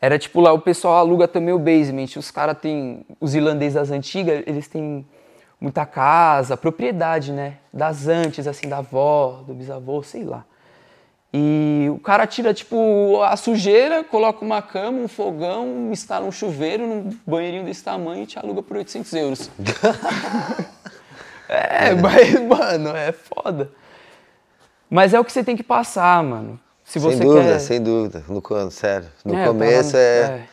[0.01, 2.17] era tipo lá, o pessoal aluga também o basement.
[2.17, 3.05] Os caras têm.
[3.21, 5.05] Os irlandeses das antigas, eles têm
[5.61, 7.57] muita casa, propriedade, né?
[7.73, 10.45] Das antes, assim, da avó, do bisavô, sei lá.
[11.37, 16.87] E o cara tira, tipo, a sujeira, coloca uma cama, um fogão, instala um chuveiro
[16.87, 19.51] num banheirinho desse tamanho e te aluga por 800 euros.
[21.49, 23.69] é, mas, mano, é foda.
[24.89, 26.61] Mas é o que você tem que passar, mano.
[26.85, 27.59] Se você sem dúvida, quer...
[27.59, 28.25] sem dúvida.
[28.29, 29.09] No, sério.
[29.25, 30.47] No É, eu tava começo no- é,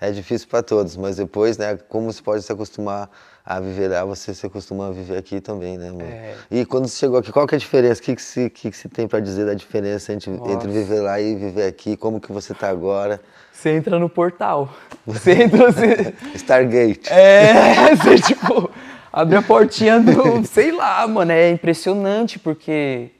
[0.00, 3.10] é difícil para todos, mas depois, né, como você pode se acostumar
[3.50, 6.02] a viver lá, você se acostuma a viver aqui também, né, mano?
[6.02, 6.34] É.
[6.50, 7.98] E quando você chegou aqui, qual que é a diferença?
[7.98, 11.00] O que, que, se, que, que você tem para dizer da diferença entre, entre viver
[11.00, 11.96] lá e viver aqui?
[11.96, 13.18] Como que você tá agora?
[13.50, 14.68] Você entra no portal.
[15.06, 16.14] Você entra, você...
[16.36, 17.10] Stargate.
[17.10, 18.70] É, você, tipo,
[19.10, 20.44] abre a portinha do...
[20.44, 23.10] Sei lá, mano, é impressionante, porque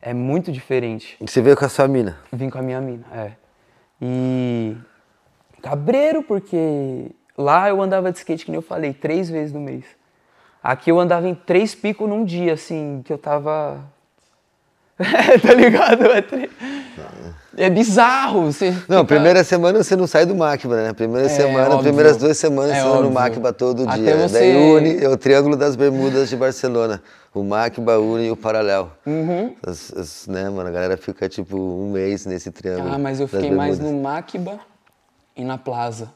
[0.00, 1.14] é muito diferente.
[1.20, 2.16] Você veio com a sua mina.
[2.32, 3.32] Vim com a minha mina, é.
[4.00, 4.74] E
[5.60, 9.84] cabreiro, porque lá eu andava de skate, que nem eu falei, três vezes no mês.
[10.62, 13.80] Aqui eu andava em três picos num dia, assim, que eu tava.
[15.42, 16.06] tá ligado?
[16.06, 16.50] É, tre-
[17.56, 18.46] é bizarro.
[18.52, 20.92] Você Não, fica- primeira semana você não sai do Macba, né?
[20.92, 21.84] Primeira É, semana, óbvio.
[21.84, 23.10] primeiras duas semanas É você anda no.
[23.12, 24.16] Macba todo Até dia.
[24.28, 27.00] você- Daí une é o Triângulo das Bermudas de Barcelona.
[27.32, 28.90] O Macba une o Paralel.
[29.06, 29.54] Uhum.
[29.64, 30.68] As- as- né, mano?
[30.68, 32.92] A galera fica tipo um mês nesse triângulo.
[32.92, 34.58] Ah, mas eu fiquei mais no Makiba
[35.36, 36.10] e na Plaza.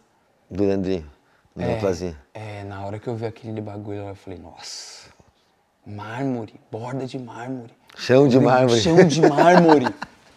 [0.52, 1.06] Do Leandrinho,
[1.56, 2.14] na é, plazinha.
[2.34, 5.08] É, na hora que eu vi aquele bagulho, eu falei, nossa,
[5.86, 7.72] mármore, borda de mármore.
[7.96, 8.78] Chão de mármore.
[8.82, 9.86] Chão de mármore.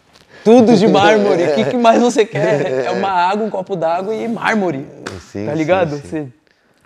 [0.42, 1.42] Tudo de mármore.
[1.42, 2.86] O que, que mais você quer?
[2.86, 4.86] É uma água, um copo d'água e mármore.
[5.20, 5.96] Sim, tá sim, ligado?
[5.98, 6.08] sim.
[6.08, 6.32] Você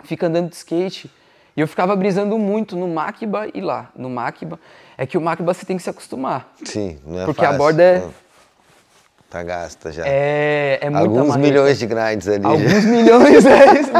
[0.03, 1.09] fica andando de skate.
[1.55, 3.91] E eu ficava brisando muito no Makiba e lá.
[3.95, 4.59] No Makiba.
[4.97, 6.51] É que o Makiba você tem que se acostumar.
[6.65, 8.13] Sim, não é Porque a fácil, borda é- não.
[9.31, 10.03] Tá gasta já.
[10.05, 11.47] É, é muita Alguns marreta.
[11.47, 12.45] milhões de grinds ali.
[12.45, 13.91] Alguns milhões, é isso.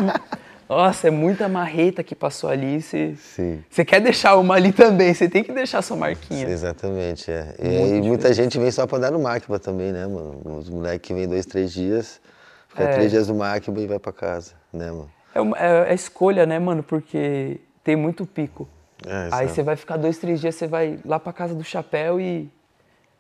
[0.68, 2.82] Nossa, é muita marreta que passou ali.
[2.82, 3.64] Você, Sim.
[3.70, 6.50] você quer deixar uma ali também, você tem que deixar sua marquinha.
[6.50, 7.56] Exatamente, é.
[7.64, 10.42] E aí muita gente vem só pra dar no Macba também, né, mano?
[10.58, 12.20] Os moleques que vem dois, três dias,
[12.68, 12.88] fica É.
[12.94, 15.10] três dias no Macba e vai pra casa, né, mano?
[15.34, 16.84] É, uma, é, é escolha, né, mano?
[16.84, 18.68] Porque tem muito pico.
[19.08, 22.20] É, Aí você vai ficar dois, três dias, você vai lá pra casa do chapéu
[22.20, 22.50] e.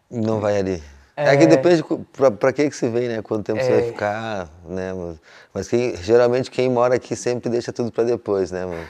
[0.10, 0.84] Não vai ali.
[1.26, 3.22] É, que depende pra, pra que que você vem, né?
[3.22, 3.64] Quanto tempo é.
[3.64, 5.20] você vai ficar, né, mano?
[5.54, 8.88] Mas quem, geralmente quem mora aqui sempre deixa tudo pra depois, né, mano?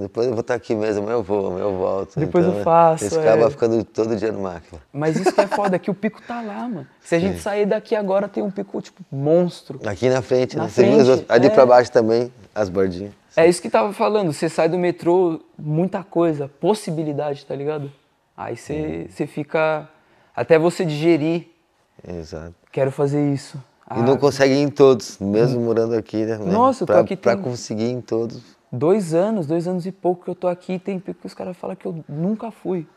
[0.00, 2.18] Depois eu vou estar aqui mesmo, amanhã eu vou, amanhã eu volto.
[2.18, 3.04] Depois então, eu faço.
[3.04, 3.50] Esse acaba é.
[3.50, 4.80] ficando todo dia no máquina.
[4.92, 6.86] Mas isso que é foda, é que o pico tá lá, mano.
[7.00, 7.42] Se a gente Sim.
[7.42, 9.80] sair daqui agora, tem um pico, tipo, monstro.
[9.84, 10.68] Aqui na frente, na né?
[10.68, 11.50] Frente, ali é.
[11.50, 13.12] pra baixo também, as bordinhas.
[13.36, 17.90] É isso que tava falando, você sai do metrô, muita coisa, possibilidade, tá ligado?
[18.36, 19.88] Aí você, você fica.
[20.34, 21.51] Até você digerir.
[22.06, 22.54] Exato.
[22.70, 23.62] Quero fazer isso.
[23.86, 26.38] Ah, e não consegue ir em todos, mesmo morando aqui, né?
[26.38, 27.16] Nossa, eu tô pra, aqui.
[27.16, 27.44] Pra tem...
[27.44, 30.98] conseguir ir em todos dois anos, dois anos e pouco que eu tô aqui, tem
[30.98, 32.88] pico que os caras falam que eu nunca fui.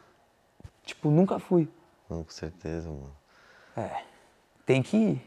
[0.86, 1.68] Tipo, nunca fui.
[2.10, 3.12] Não, com certeza, mano.
[3.76, 4.04] É.
[4.66, 5.22] Tem que ir.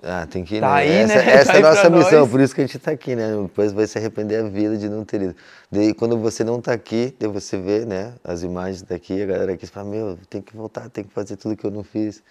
[0.00, 0.74] Ah, tem que ir, tá né?
[0.74, 1.30] Aí, essa, né?
[1.32, 2.30] essa tá é a nossa missão, nós.
[2.30, 3.36] por isso que a gente tá aqui, né?
[3.42, 5.36] Depois vai se arrepender a vida de não ter ido.
[5.72, 9.52] Daí quando você não tá aqui, daí você vê, né, as imagens daqui, a galera
[9.54, 12.22] aqui fala, meu, tem que voltar, tem que fazer tudo que eu não fiz.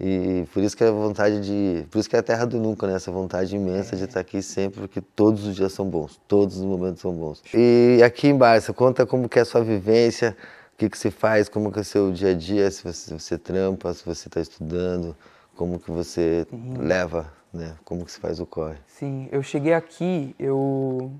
[0.00, 1.86] E por isso que é a vontade de.
[1.88, 2.94] Por isso que é a terra do nunca, né?
[2.94, 3.98] Essa vontade imensa é.
[3.98, 7.42] de estar aqui sempre, porque todos os dias são bons, todos os momentos são bons.
[7.54, 10.36] E aqui em Barça, conta como que é a sua vivência,
[10.74, 13.16] o que, que você faz, como que é o seu dia a dia, se você,
[13.16, 15.14] você trampa, se você está estudando,
[15.54, 16.78] como que você Sim.
[16.78, 17.76] leva, né?
[17.84, 18.78] Como que você faz o corre.
[18.86, 21.12] Sim, eu cheguei aqui, eu.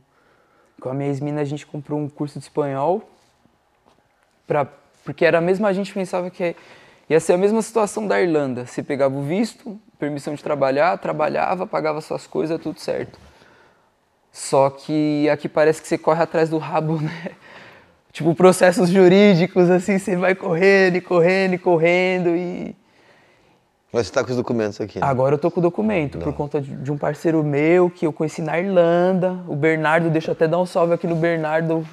[0.81, 3.09] Com a minha ex-mina a gente comprou um curso de espanhol,
[4.45, 4.67] pra,
[5.05, 6.57] porque era mesmo a gente pensava que
[7.09, 8.67] Ia ser a mesma situação da Irlanda.
[8.67, 13.19] Você pegava o visto, permissão de trabalhar, trabalhava, pagava suas coisas, tudo certo.
[14.33, 17.33] Só que aqui parece que você corre atrás do rabo, né?
[18.13, 22.77] Tipo, processos jurídicos, assim, você vai correndo e correndo e correndo e...
[23.91, 25.07] Mas você tá com os documentos aqui, né?
[25.07, 26.25] Agora eu tô com o documento, Não.
[26.25, 29.39] por conta de um parceiro meu que eu conheci na Irlanda.
[29.47, 31.87] O Bernardo, deixa eu até dar um salve aqui no Bernardo,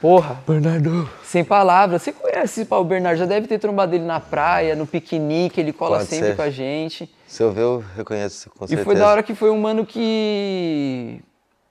[0.00, 0.42] Porra.
[0.46, 1.08] Bernardo.
[1.22, 2.02] Sem palavras.
[2.02, 5.98] Você conhece o Bernardo, já deve ter trombado ele na praia, no piquenique, ele cola
[5.98, 6.36] Pode sempre ser.
[6.36, 7.12] com a gente.
[7.26, 8.82] Se eu ver, eu reconheço com certeza.
[8.82, 11.20] E foi da hora que foi um mano que...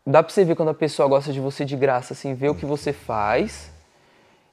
[0.06, 2.56] Dá pra você ver quando a pessoa gosta de você de graça, assim, ver o
[2.56, 3.72] que você faz.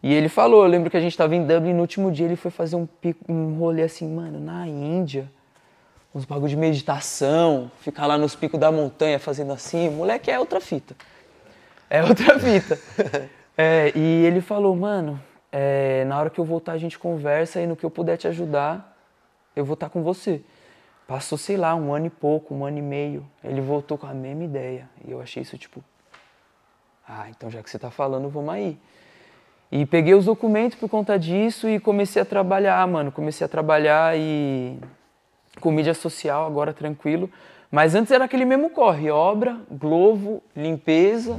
[0.03, 2.37] E ele falou, eu lembro que a gente tava em Dublin, no último dia ele
[2.37, 5.31] foi fazer um, pico, um rolê assim, mano, na Índia.
[6.15, 9.91] Uns bagulho de meditação, ficar lá nos picos da montanha fazendo assim.
[9.91, 10.97] Moleque, é outra fita.
[11.89, 12.79] É outra fita.
[13.63, 15.21] É, e ele falou, mano,
[15.53, 18.27] é, na hora que eu voltar a gente conversa e no que eu puder te
[18.27, 18.97] ajudar,
[19.55, 20.41] eu vou estar com você.
[21.07, 23.27] Passou, sei lá, um ano e pouco, um ano e meio.
[23.45, 24.89] Ele voltou com a mesma ideia.
[25.07, 25.85] E eu achei isso tipo,
[27.07, 28.79] ah, então já que você tá falando, vamos aí.
[29.71, 33.13] E peguei os documentos por conta disso e comecei a trabalhar, mano.
[33.13, 34.79] Comecei a trabalhar e
[35.61, 37.31] com mídia social, agora tranquilo.
[37.71, 41.39] Mas antes era aquele mesmo corre, obra, globo, limpeza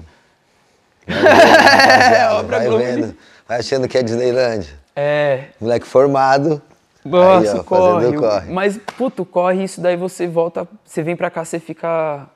[1.07, 3.15] é, obra vai vendo,
[3.47, 4.79] vai achando que é Disneylandia.
[4.95, 5.45] É.
[5.59, 6.61] Moleque formado.
[7.03, 8.15] Nossa, aí, ó, corre.
[8.15, 8.51] corre.
[8.51, 12.27] Mas, puto, corre, isso daí você volta, você vem pra cá, você fica...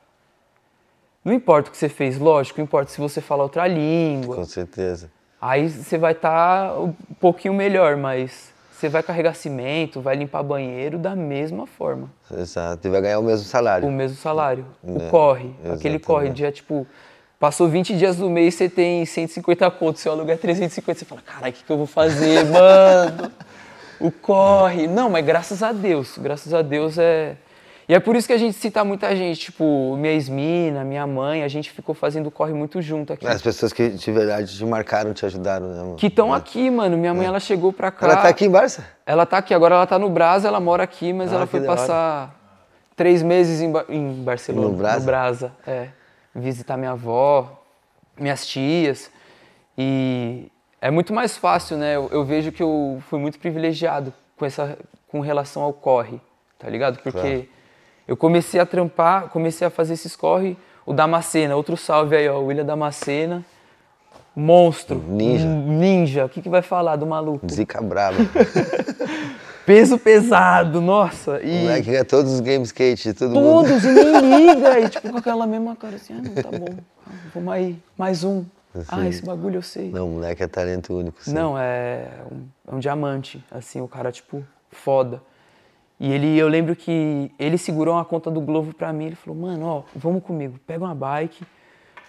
[1.23, 4.36] Não importa o que você fez, lógico, importa se você fala outra língua.
[4.36, 5.10] Com certeza.
[5.41, 10.43] Aí você vai estar tá um pouquinho melhor, mas você vai carregar cimento, vai limpar
[10.43, 12.10] banheiro da mesma forma.
[12.32, 13.88] Exato, e vai ganhar o mesmo salário.
[13.88, 14.65] O mesmo salário.
[14.84, 15.45] O é, corre.
[15.45, 15.80] Exatamente.
[15.80, 16.86] Aquele corre, dia tipo
[17.39, 21.00] Passou 20 dias do mês, você tem 150 contos, seu aluguel é 350.
[21.00, 23.32] Você fala, caralho, o que, que eu vou fazer, mano?
[24.00, 24.88] O corre.
[24.88, 27.36] Não, mas graças a Deus, graças a Deus é.
[27.88, 31.43] E é por isso que a gente cita muita gente, tipo, minha ex-mina, minha mãe,
[31.43, 33.28] a gente ficou fazendo corre muito junto aqui.
[33.28, 35.95] As pessoas que de verdade te marcaram, te ajudaram, né, mano?
[35.95, 36.38] Que estão é.
[36.38, 36.98] aqui, mano.
[36.98, 37.28] Minha mãe, é.
[37.28, 38.08] ela chegou pra cá.
[38.08, 38.84] Ela tá aqui em Barça?
[39.06, 41.62] Ela tá aqui, agora ela tá no Brasa, ela mora aqui, mas ah, ela foi
[41.62, 42.34] passar
[42.95, 43.86] três meses em, ba...
[43.88, 44.69] em Barcelona.
[44.69, 45.00] No Brasa?
[45.00, 45.89] No Brasa, é
[46.36, 47.63] visitar minha avó,
[48.19, 49.10] minhas tias.
[49.78, 51.95] E é muito mais fácil, né?
[51.95, 56.19] Eu, eu, vejo que eu fui muito privilegiado com essa com relação ao corre,
[56.60, 57.00] tá ligado?
[57.02, 57.48] Porque claro.
[58.08, 62.39] eu comecei a trampar, comecei a fazer esses corre, o Damascena, outro salve aí, ó,
[62.39, 63.45] o William Damascena.
[64.36, 65.02] Monstro.
[65.08, 65.48] Ninja.
[65.48, 66.26] Ninja.
[66.26, 67.50] O que, que vai falar do maluco?
[67.50, 68.17] Zica braba.
[69.65, 71.41] Peso pesado, nossa.
[71.43, 71.49] E...
[71.49, 73.99] O moleque ganha todos os game skate, todo todos, mundo.
[73.99, 74.80] e nem liga.
[74.80, 76.78] E tipo, com aquela mesma cara assim, ah, não, tá bom.
[77.34, 78.45] Vamos aí, mais um.
[78.75, 79.89] Assim, ah, esse bagulho eu sei.
[79.89, 81.23] Não, o moleque é talento único.
[81.23, 81.34] Sim.
[81.34, 85.21] Não, é um, é um diamante, assim, o cara, tipo, foda.
[85.99, 89.39] E ele, eu lembro que ele segurou uma conta do Globo pra mim, ele falou,
[89.39, 91.43] mano, ó, vamos comigo, pega uma bike.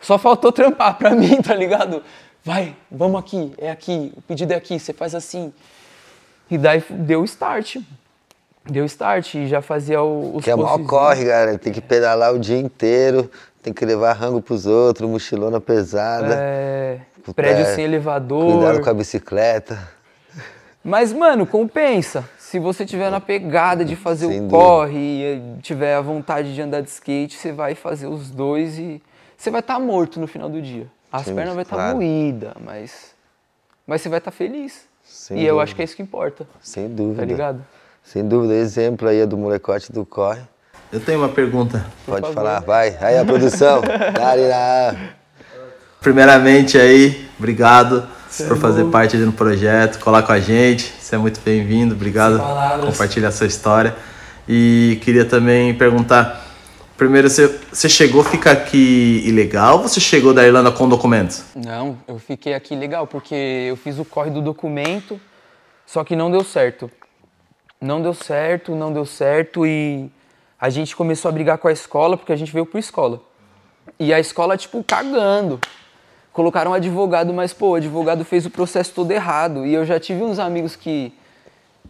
[0.01, 2.03] Só faltou trampar pra mim, tá ligado?
[2.45, 5.53] Vai, vamos aqui, é aqui, o pedido é aqui, você faz assim.
[6.51, 7.77] E daí deu start.
[8.65, 11.59] Deu start e já fazia os Que é mal corre, cara.
[11.59, 13.31] Tem que pedalar o dia inteiro,
[13.63, 16.35] tem que levar rango pros outros, mochilona pesada.
[16.37, 16.99] É,
[17.35, 18.53] prédio sem elevador.
[18.53, 19.97] Cuidado com a bicicleta.
[20.83, 22.29] Mas, mano, compensa.
[22.39, 24.57] Se você tiver na pegada de fazer Sem o dúvida.
[24.57, 29.03] corre e tiver a vontade de andar de skate, você vai fazer os dois e
[29.37, 30.87] você vai estar morto no final do dia.
[31.11, 31.97] As Sim, pernas vai estar claro.
[31.97, 33.15] moída, mas
[33.85, 34.87] mas você vai estar feliz.
[35.17, 35.63] Sem e eu dúvida.
[35.65, 37.21] acho que é isso que importa, Sem dúvida.
[37.21, 37.65] tá ligado?
[38.05, 40.43] Sem dúvida, exemplo aí é do molecote do corre.
[40.93, 41.85] Eu tenho uma pergunta.
[42.05, 42.35] Pode favor.
[42.35, 42.97] falar, vai.
[43.01, 43.81] Aí a produção.
[46.01, 48.07] Primeiramente aí, obrigado
[48.47, 50.93] por fazer parte do projeto, colar com a gente.
[51.01, 52.47] Você é muito bem-vindo, obrigado Sem
[52.81, 53.97] por compartilhar a sua história.
[54.49, 56.46] E queria também perguntar,
[56.97, 61.45] primeiro, você, chegou a ficar aqui ilegal ou você chegou da Irlanda com documentos?
[61.55, 65.21] Não, eu fiquei aqui legal, porque eu fiz o corre do documento,
[65.85, 66.91] só que não deu certo.
[67.81, 70.11] Não deu certo, não deu certo e
[70.59, 73.21] a gente começou a brigar com a escola, porque a gente veio por escola.
[73.99, 75.61] E a escola, tipo, cagando.
[76.33, 79.65] Colocaram um advogado, mas, pô, o advogado fez o processo todo errado.
[79.67, 81.13] E eu já tive uns amigos que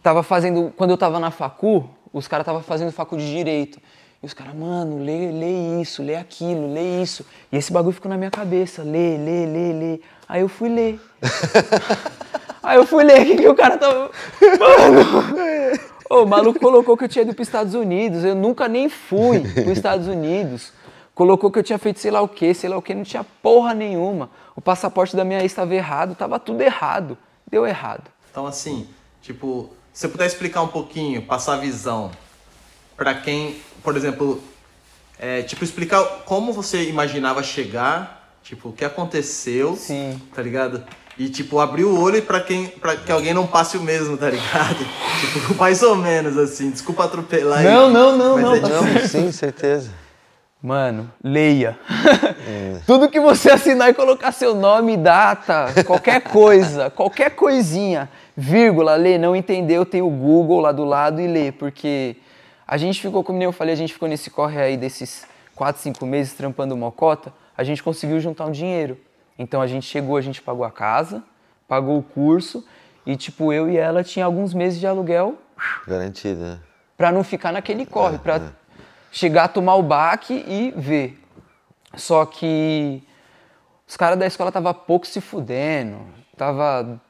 [0.02, 3.80] tava fazendo, quando eu tava na facu, os caras tava fazendo facu de direito.
[4.22, 7.24] E os caras, mano, lê, lê isso, lê aquilo, lê isso.
[7.52, 10.00] E esse bagulho ficou na minha cabeça, lê, lê, lê, lê.
[10.28, 11.00] Aí eu fui ler.
[12.62, 14.10] Aí eu fui ler o que, que o cara tava.
[14.58, 15.78] Mano!
[16.10, 18.24] Ô, o maluco colocou que eu tinha ido pros Estados Unidos.
[18.24, 20.72] Eu nunca nem fui pros Estados Unidos.
[21.14, 23.24] Colocou que eu tinha feito sei lá o que, sei lá o que, não tinha
[23.42, 24.30] porra nenhuma.
[24.54, 27.16] O passaporte da minha ex estava errado, tava tudo errado.
[27.48, 28.10] Deu errado.
[28.30, 28.88] Então, assim,
[29.22, 32.10] tipo, se você puder explicar um pouquinho, passar a visão
[32.96, 34.42] pra quem, por exemplo,
[35.18, 40.20] é, tipo, explicar como você imaginava chegar, tipo, o que aconteceu, Sim.
[40.34, 40.82] tá ligado?
[41.18, 44.28] E, tipo, abrir o olho pra, quem, pra que alguém não passe o mesmo, tá
[44.30, 44.76] ligado?
[45.20, 47.64] tipo, mais ou menos, assim, desculpa atropelar aí.
[47.64, 49.90] Não, não, não, mas não, é tá tipo- Não, sim, certeza.
[50.62, 51.78] Mano, leia.
[52.86, 59.16] Tudo que você assinar e colocar seu nome, data, qualquer coisa, qualquer coisinha, vírgula, lê,
[59.16, 62.16] não entendeu, tem o Google lá do lado e lê, porque
[62.66, 66.04] a gente ficou, como eu falei, a gente ficou nesse corre aí desses 4, 5
[66.06, 68.98] meses trampando mocota, a gente conseguiu juntar um dinheiro.
[69.38, 71.22] Então a gente chegou, a gente pagou a casa,
[71.68, 72.66] pagou o curso
[73.04, 75.38] e tipo, eu e ela tinha alguns meses de aluguel
[75.86, 76.58] Garantido, né?
[76.96, 78.52] Pra não ficar naquele corre, pra
[79.10, 81.22] chegar a tomar o baque e ver.
[81.94, 83.02] Só que
[83.86, 86.00] os caras da escola tava pouco se fudendo,
[86.36, 87.00] tava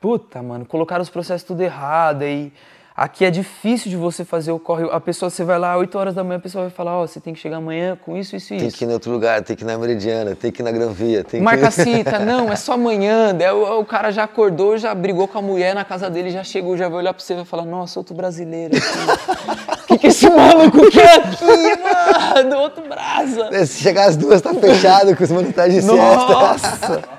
[0.00, 2.52] puta, mano, colocaram os processos tudo errado e
[2.98, 4.88] aqui é difícil de você fazer o corre.
[4.90, 7.20] A pessoa você vai lá 8 horas da manhã, a pessoa vai falar, ó, você
[7.20, 8.76] tem que chegar amanhã com isso, isso e Tem isso.
[8.76, 10.90] que ir em outro lugar, tem que ir na Meridiana, tem que ir na Gran
[10.90, 11.72] Via, tem Marca que...
[11.80, 13.32] cita, não, é só amanhã.
[13.32, 16.42] Daí o, o cara já acordou, já brigou com a mulher na casa dele, já
[16.42, 19.84] chegou, já vai olhar pra você e vai falar, nossa, outro brasileiro aqui.
[19.84, 22.58] O que, que esse maluco quer aqui, mano?
[22.62, 23.64] Outro brasa.
[23.64, 25.96] Se chegar às duas, tá fechado com os tá de siesta.
[25.96, 27.18] Nossa!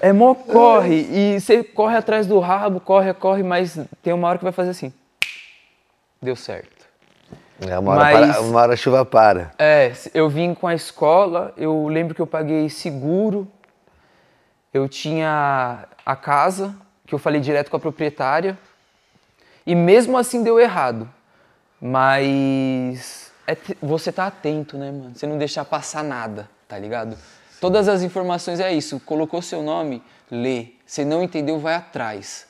[0.00, 1.06] É mó corre.
[1.10, 4.70] E você corre atrás do rabo, corre, corre, mas tem uma hora que vai fazer
[4.70, 4.92] assim.
[6.20, 6.86] Deu certo.
[7.60, 9.52] É, uma, hora Mas- para- uma hora a chuva para.
[9.58, 13.46] É, eu vim com a escola, eu lembro que eu paguei seguro,
[14.72, 16.74] eu tinha a casa,
[17.06, 18.58] que eu falei direto com a proprietária,
[19.66, 21.08] e mesmo assim deu errado.
[21.80, 25.12] Mas é você tá atento, né, mano?
[25.14, 27.16] Você não deixar passar nada, tá ligado?
[27.60, 29.00] Todas as informações é isso.
[29.00, 30.68] Colocou seu nome, lê.
[30.86, 32.46] Se não entendeu, vai atrás.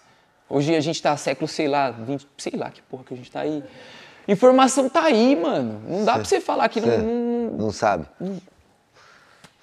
[0.51, 3.31] Hoje a gente tá século, sei lá, 20, sei lá que porra que a gente
[3.31, 3.63] tá aí.
[4.27, 5.81] Informação tá aí, mano.
[5.89, 8.05] Não dá pra você falar que não, não- não sabe.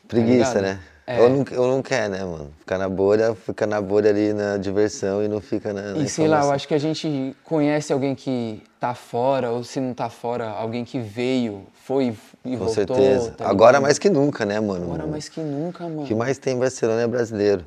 [0.08, 0.62] Preguiça, ligado?
[0.64, 0.80] né?
[1.06, 1.22] É.
[1.22, 2.52] Ou, não, ou não quer, né, mano?
[2.60, 5.94] Ficar na bolha, fica na bolha ali na diversão e não fica na.
[5.94, 6.52] na E sei lá, eu informação.
[6.56, 10.84] acho que a gente conhece alguém que tá fora, ou se não tá fora, alguém
[10.84, 12.74] que veio, foi e Com voltou.
[12.74, 13.32] certeza.
[13.32, 13.84] tá Agora ligado?
[13.84, 14.84] mais que nunca, né, mano?
[14.84, 16.04] Agora mais que nunca, mano.
[16.04, 17.66] O que mais tem em Barcelona é brasileiro.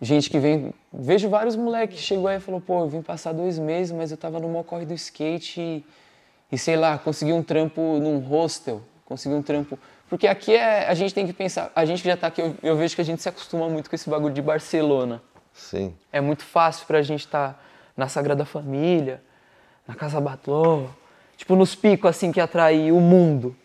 [0.00, 0.72] Gente que vem.
[0.92, 4.10] Vejo vários moleques que chegou aí e falou, pô, eu vim passar dois meses, mas
[4.10, 5.84] eu tava no maior corre do skate e,
[6.52, 9.78] e sei lá, consegui um trampo num hostel, consegui um trampo.
[10.08, 10.88] Porque aqui é.
[10.88, 11.72] A gente tem que pensar.
[11.74, 13.90] A gente que já tá aqui, eu, eu vejo que a gente se acostuma muito
[13.90, 15.20] com esse bagulho de Barcelona.
[15.52, 15.94] Sim.
[16.12, 17.62] É muito fácil pra gente estar
[17.96, 19.20] na Sagrada Família,
[19.86, 20.84] na Casa Batló,
[21.36, 23.56] tipo nos picos assim que atrai o mundo,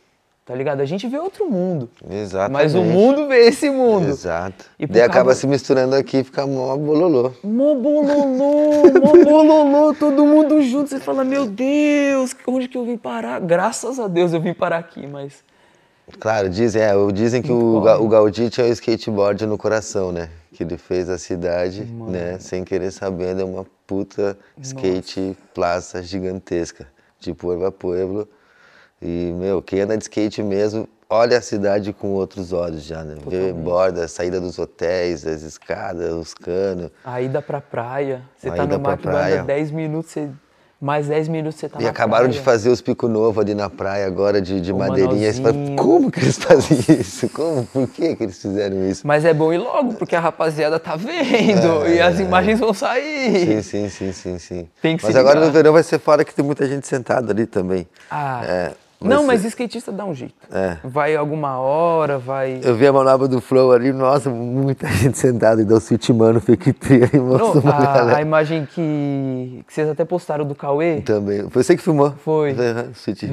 [0.46, 0.82] tá ligado?
[0.82, 2.52] A gente vê outro mundo, Exatamente.
[2.54, 4.08] mas o mundo vê esse mundo.
[4.10, 4.66] Exato.
[4.78, 7.32] E Daí acaba causa- se misturando aqui e fica mó bololô.
[7.44, 10.90] Mó bololô, mó bololô, todo mundo junto.
[10.90, 13.40] Você fala, meu Deus, onde que eu vim parar?
[13.40, 15.44] Graças a Deus eu vim parar aqui, mas...
[16.20, 20.30] Claro, dizem, é, dizem que o, Ga- o Gaudí tinha o skateboard no coração, né?
[20.52, 22.38] Que ele fez a cidade, né?
[22.40, 26.86] Sem querer sabendo, é uma puta skate plaza gigantesca.
[27.20, 28.28] De Pueblo a Pueblo.
[29.04, 33.16] E, meu, quem anda de skate mesmo, olha a cidade com outros olhos já, né?
[33.28, 36.90] Vê borda, saída dos hotéis, as escadas, os canos.
[37.04, 40.30] A ida pra praia, você A tá no mar que andar 10 minutos, você...
[40.82, 42.44] Mais 10 minutos você tá E acabaram de praia.
[42.44, 45.34] fazer os pico novo ali na praia agora de, de O madeirinha.
[45.34, 47.30] Fala, como que eles fazem isso?
[47.30, 47.66] Como?
[47.68, 49.08] Por que, que eles fizeram isso?
[49.08, 53.60] Mas é bom ir logo, porque a rapaziada tá vendo e as imagens vão sair.
[53.60, 53.62] É.
[53.62, 54.70] Sim, sim, sim, sim, sim.
[54.82, 55.46] Tem que Mas agora ligar.
[55.48, 57.88] no verão vai ser fora que tem muita gente sentada ali também.
[58.12, 58.72] Ah, É,
[59.10, 60.36] não, ser- mas skatista dá um jeito.
[60.52, 60.78] É.
[60.84, 62.60] Vai alguma hora, vai.
[62.64, 66.40] Eu vi a manobra do Flow ali, nossa, muita gente sentada e deu sweet mano,
[66.40, 68.18] fake tree e mostrou uma a, galera.
[68.18, 71.02] a imagem que, que vocês até postaram do Cauê.
[71.02, 71.50] Também.
[71.50, 72.12] Foi você que filmou?
[72.24, 72.54] Foi.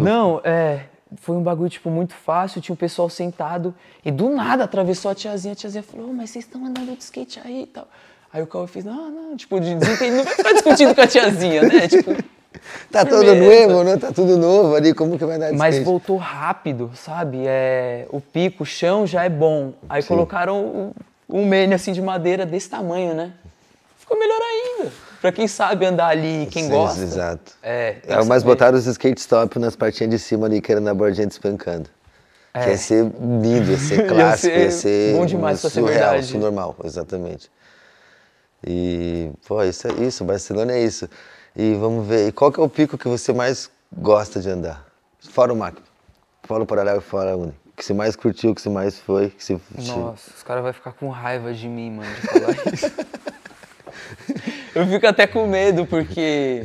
[0.03, 0.81] Não, é.
[1.17, 2.61] Foi um bagulho, tipo, muito fácil.
[2.61, 5.53] Tinha o pessoal sentado e do nada atravessou a tiazinha.
[5.53, 7.89] A tiazinha falou: "Ô, Mas vocês estão andando de skate aí e tal.
[8.33, 10.19] Aí o Cauê fez: Não, não, tipo, de desentendido.
[10.19, 11.87] Não vai ficar discutindo com a tiazinha, né?
[11.91, 12.13] Tipo.
[12.91, 13.69] Tá Firmeza.
[13.69, 13.97] novo, né?
[13.97, 15.85] Tá tudo novo ali, como que vai dar de Mas skate?
[15.85, 17.45] voltou rápido, sabe?
[17.47, 19.73] É, o pico, o chão já é bom.
[19.89, 20.93] Aí colocaram um,
[21.41, 23.33] um mene assim de madeira desse tamanho, né?
[23.99, 24.93] Ficou melhor ainda.
[25.21, 27.01] Pra quem sabe andar ali, quem Sim, gosta.
[27.03, 27.53] Exato.
[27.63, 28.45] É, É, mas saber.
[28.45, 31.89] botaram os skate stop nas partinhas de cima ali, que era na bordinha despencando.
[32.53, 35.81] Que ia ser lindo, ia ser Ia clássico, ia ser ser, bom demais pra ser
[35.81, 36.25] surreal, verdade.
[36.25, 37.49] isso normal, exatamente.
[38.67, 41.09] E, pô, isso é isso, Barcelona é isso.
[41.63, 44.83] E vamos ver, e qual que é o pico que você mais gosta de andar?
[45.29, 45.77] Fora o Mac,
[46.45, 47.53] fora o Paralelo e fora a Uni.
[47.77, 49.61] Que você mais curtiu, que você mais foi, que você...
[49.77, 52.91] Nossa, os caras vão ficar com raiva de mim, mano, de falar isso.
[54.75, 56.65] Eu fico até com medo, porque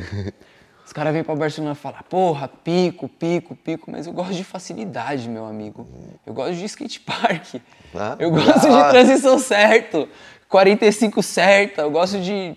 [0.86, 4.46] os caras vêm pra Barcelona e falam, porra, pico, pico, pico, mas eu gosto de
[4.46, 5.86] facilidade, meu amigo.
[6.26, 7.56] Eu gosto de skate park.
[7.94, 8.84] Ah, eu gosto ah.
[8.84, 10.08] de transição certo,
[10.48, 12.56] 45 certa, eu gosto de.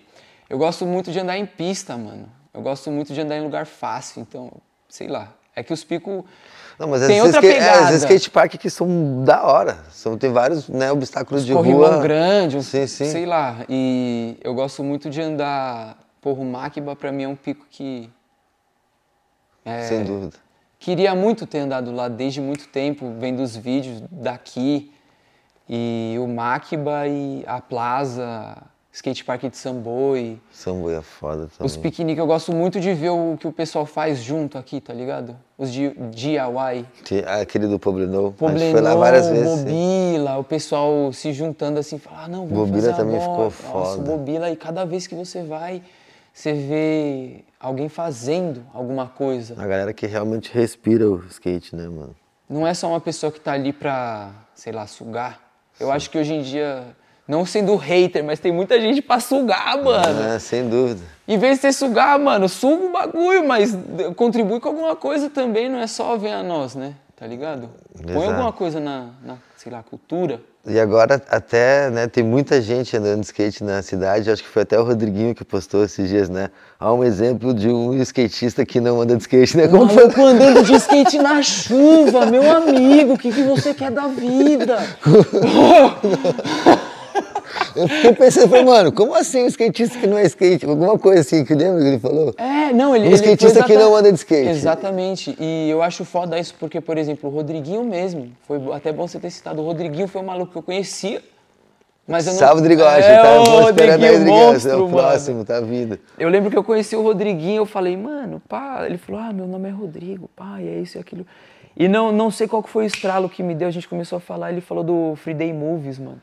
[0.49, 2.29] Eu gosto muito de andar em pista, mano.
[2.55, 4.51] Eu gosto muito de andar em lugar fácil, então,
[4.89, 5.33] sei lá.
[5.55, 6.25] É que os picos.
[6.79, 7.89] Não, mas Tem outra skate, é, pegada.
[7.91, 9.79] esses skate park que são da hora.
[9.91, 12.01] São, tem vários né, obstáculos de corrimão rua.
[12.01, 13.07] grande, um, Sim, sim.
[13.11, 13.65] sei lá.
[13.69, 15.99] E eu gosto muito de andar.
[16.21, 18.09] Porra, o Makiba pra mim é um pico que.
[19.65, 20.37] É, Sem dúvida.
[20.79, 24.93] Queria muito ter andado lá desde muito tempo, vendo os vídeos daqui.
[25.69, 28.57] E o Makiba e a Plaza,
[28.99, 30.41] skate park de Samboi.
[30.51, 31.67] Sambo é foda também.
[31.67, 34.93] Os piqueniques, eu gosto muito de ver o que o pessoal faz junto aqui, tá
[34.93, 35.37] ligado?
[35.57, 36.85] Os di- DIY.
[37.41, 38.33] Aquele do Poblenou.
[38.33, 39.49] Poblenou, foi lá várias vezes.
[39.61, 39.65] sim.
[39.65, 43.45] Bobila, o pessoal se juntando assim, falar, ah, não, vamos Bobila fazer também ficou.
[43.45, 44.03] Nossa, foda.
[44.03, 45.81] Bobila, e cada vez que você vai,
[46.33, 49.55] você vê alguém fazendo alguma coisa.
[49.57, 52.17] A galera que realmente respira o skate, né, mano?
[52.51, 55.41] Não é só uma pessoa que tá ali pra, sei lá, sugar.
[55.79, 56.83] Eu acho que hoje em dia,
[57.29, 60.23] não sendo hater, mas tem muita gente pra sugar, mano.
[60.23, 61.03] É, sem dúvida.
[61.29, 63.77] Em vez de você sugar, mano, suga o bagulho, mas
[64.17, 66.95] contribui com alguma coisa também, não é só ver a nós, né?
[67.15, 67.69] Tá ligado?
[67.95, 68.31] Põe Exato.
[68.31, 70.41] alguma coisa na, na, sei lá, cultura.
[70.67, 74.63] E agora até, né, tem muita gente andando de skate na cidade, acho que foi
[74.63, 76.51] até o Rodriguinho que postou esses dias, né?
[76.79, 79.69] Há um exemplo de um skatista que não anda de skate, né?
[79.69, 80.05] Como foi?
[80.23, 84.79] Andando de skate na chuva, meu amigo, o que, que você quer da vida?
[87.75, 90.65] Eu fiquei pensando, falei, mano, como assim um skatista que não é skate?
[90.67, 92.35] Alguma coisa assim, que lembra que ele falou?
[92.37, 93.05] É, não, ele.
[93.05, 94.49] Um ele skatista que não anda de skate.
[94.49, 95.37] Exatamente.
[95.39, 99.19] E eu acho foda isso porque, por exemplo, o Rodriguinho mesmo, foi até bom você
[99.19, 101.23] ter citado, o Rodriguinho foi um maluco que eu conhecia.
[102.07, 102.39] Mas eu não.
[102.39, 103.39] Salve, Drigote, é, tá?
[103.39, 105.99] Vou esperando aí, é o próximo, tá vindo.
[106.19, 108.87] Eu lembro que eu conheci o Rodriguinho, eu falei, mano, pá.
[108.87, 111.27] Ele falou, ah, meu nome é Rodrigo, pá, e é isso e aquilo.
[111.77, 114.17] E não, não sei qual que foi o estralo que me deu, a gente começou
[114.17, 116.21] a falar, ele falou do Free Day Movies, mano.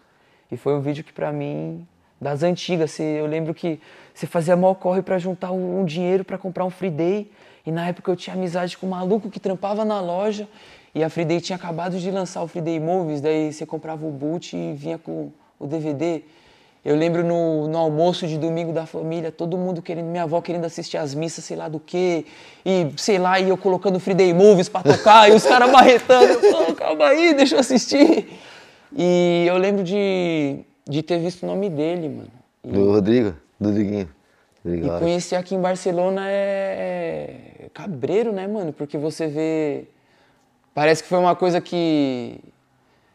[0.52, 1.86] E foi um vídeo que pra mim,
[2.20, 3.80] das antigas, você- eu lembro que
[4.14, 7.32] você fazia mal corre pra juntar um, dinheiro pra comprar um Free Day.
[7.66, 10.48] E na época eu tinha amizade com um maluco que trampava na loja.
[10.94, 14.06] E a Free Day tinha acabado de lançar o Free Day Movies, daí você comprava
[14.06, 15.30] o boot e vinha com
[15.60, 16.22] o DVD.
[16.86, 20.66] Eu lembro no, no almoço de domingo da família, todo mundo querendo, minha avó querendo
[20.66, 22.26] assistir as missas, sei lá do quê,
[22.64, 26.26] e sei lá, e eu colocando Free Day Movies pra tocar, e os caras marretando,
[26.26, 28.30] eu, "Pô, calma aí, deixa eu assistir.
[28.96, 32.30] E eu lembro de, de ter visto o nome dele, mano.
[32.64, 34.10] E, Do Rodrigo, do Driguinho.
[34.66, 38.72] e conhecer aqui em Barcelona é, é cabreiro, né, mano?
[38.74, 39.84] Porque você vê.
[40.74, 42.40] Parece que foi uma coisa que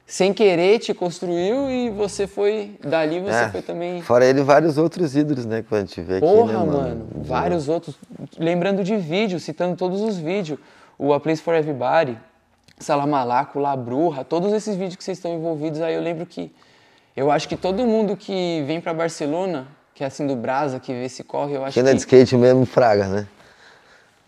[0.07, 2.73] sem querer te construiu e você foi.
[2.83, 4.03] Dali você É, foi também.
[4.03, 7.07] Fora ele, vários outros ídolos, né, que a gente vê aqui, Porra, né, mano, mano?
[7.25, 7.97] vários outros.
[8.39, 10.59] Lembrando de vídeo, citando todos os vídeos.
[10.99, 12.19] O A Place for Everybody,
[12.81, 16.51] Salamalaco, La Bruja, todos esses vídeos que vocês estão envolvidos aí, eu lembro que.
[17.15, 20.93] Eu acho que todo mundo que vem pra Barcelona, que é assim do Brasa, que
[20.93, 21.93] vê esse corre, eu acho Quem que.
[21.93, 23.27] de skate mesmo, fraga, né?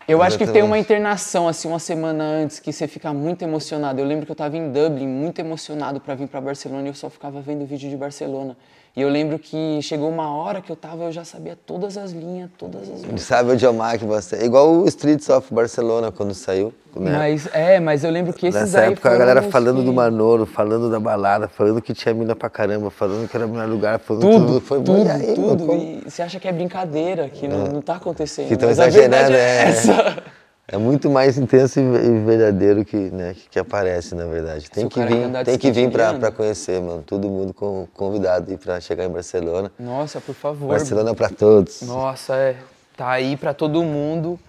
[0.07, 4.01] Eu acho que tem uma internação, assim, uma semana antes, que você fica muito emocionado.
[4.01, 6.93] Eu lembro que eu tava em Dublin, muito emocionado pra vir pra Barcelona, e eu
[6.93, 8.57] só ficava vendo vídeo de Barcelona.
[8.95, 12.11] E eu lembro que chegou uma hora que eu tava, eu já sabia todas as
[12.11, 13.21] linhas, todas as linhas.
[13.23, 14.45] Sabe onde é o Mac você.
[14.45, 16.71] Igual o Streets of Barcelona quando saiu.
[16.95, 17.11] Né?
[17.11, 20.45] Mas, é, mas eu lembro que esses Nessa época a galera falando que- do Manolo,
[20.45, 23.97] falando da balada, falando que tinha mina pra caramba, falando que era o melhor lugar,
[23.99, 24.97] falando Tudo, Foi bom.
[24.97, 25.65] tudo, aí, tudo.
[25.65, 28.47] como- E você acha que é brincadeira, que não, não tá acontecendo.
[28.47, 29.63] Que tão exagerando, é é.
[29.69, 30.23] essa.
[30.65, 34.71] É muito mais intenso e verdadeiro que, né, que, aparece, na verdade.
[34.71, 36.31] Tem que vir, tem que vir anda.
[36.31, 37.03] conhecer, mano.
[37.05, 37.53] Todo mundo
[37.93, 39.69] convidado pra chegar em Barcelona.
[39.77, 40.69] Nossa, por favor.
[40.69, 41.81] Barcelona pra todos.
[41.81, 42.55] Nossa, é.
[42.95, 44.39] Tá aí pra todo mundo.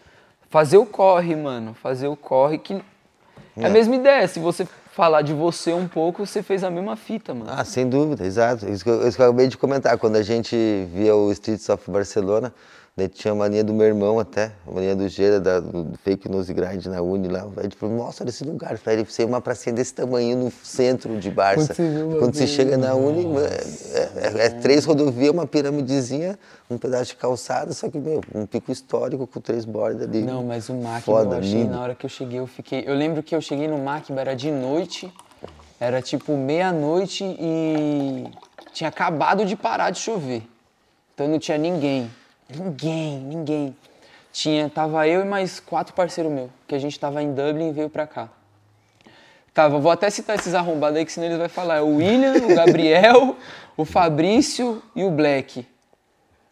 [0.48, 1.74] Fazer o corre, mano.
[1.74, 2.80] Fazer o corre que.
[3.56, 4.28] É a mesma ideia.
[4.28, 7.50] Se você falar de você um pouco, você fez a mesma fita, mano.
[7.52, 8.70] Ah, sem dúvida, exato.
[8.70, 9.98] Isso que, eu, isso que eu acabei de comentar.
[9.98, 10.56] Quando a gente
[10.94, 12.54] via o Streets of Barcelona,
[12.96, 16.28] daí tinha a mania do meu irmão até, a mania do Gera, da, do Fake
[16.28, 17.46] Nose Grind na Uni lá.
[17.56, 18.76] A gente falou, nossa, olha esse lugar.
[18.78, 21.74] Falei, ele ser uma pracinha desse tamanho no centro de Barça.
[21.74, 26.38] Quando você Quando você chega na Uni, mano, é, é- é três rodovias, uma piramidezinha,
[26.70, 30.22] um pedaço de calçada, só que, meu, um pico histórico com três bordas ali.
[30.22, 31.70] Não, mas o Macba Foda, eu achei, lindo.
[31.72, 32.84] na hora que eu cheguei, eu fiquei.
[32.86, 35.12] Eu lembro que eu cheguei no Macba, era de noite,
[35.80, 38.24] era tipo meia-noite e
[38.72, 40.42] tinha acabado de parar de chover.
[41.12, 42.08] Então não tinha ninguém.
[42.48, 43.76] Ninguém, ninguém.
[44.32, 47.72] Tinha, tava eu e mais quatro parceiros meus, que a gente tava em Dublin e
[47.72, 48.28] veio pra cá.
[49.54, 51.76] Tava, vou até citar esses arrombados aí, que senão eles vão falar.
[51.76, 53.36] É o William, o Gabriel,
[53.76, 55.64] o Fabrício e o Black.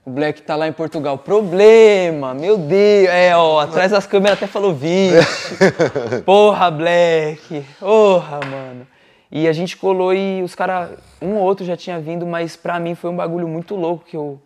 [0.07, 1.19] O Black tá lá em Portugal.
[1.19, 3.09] Problema, meu Deus.
[3.09, 5.57] É, ó, atrás das câmeras até falou vixe.
[6.25, 7.65] Porra, Black.
[7.81, 8.87] Porra, mano.
[9.31, 10.91] E a gente colou e os caras,
[11.21, 14.17] um ou outro já tinha vindo, mas pra mim foi um bagulho muito louco que
[14.17, 14.41] eu.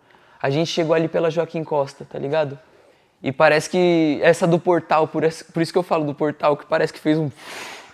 [0.47, 2.57] A gente chegou ali pela Joaquim Costa, tá ligado?
[3.21, 6.57] E parece que essa do portal, por, esse- por isso que eu falo do portal,
[6.57, 7.29] que parece que fez um.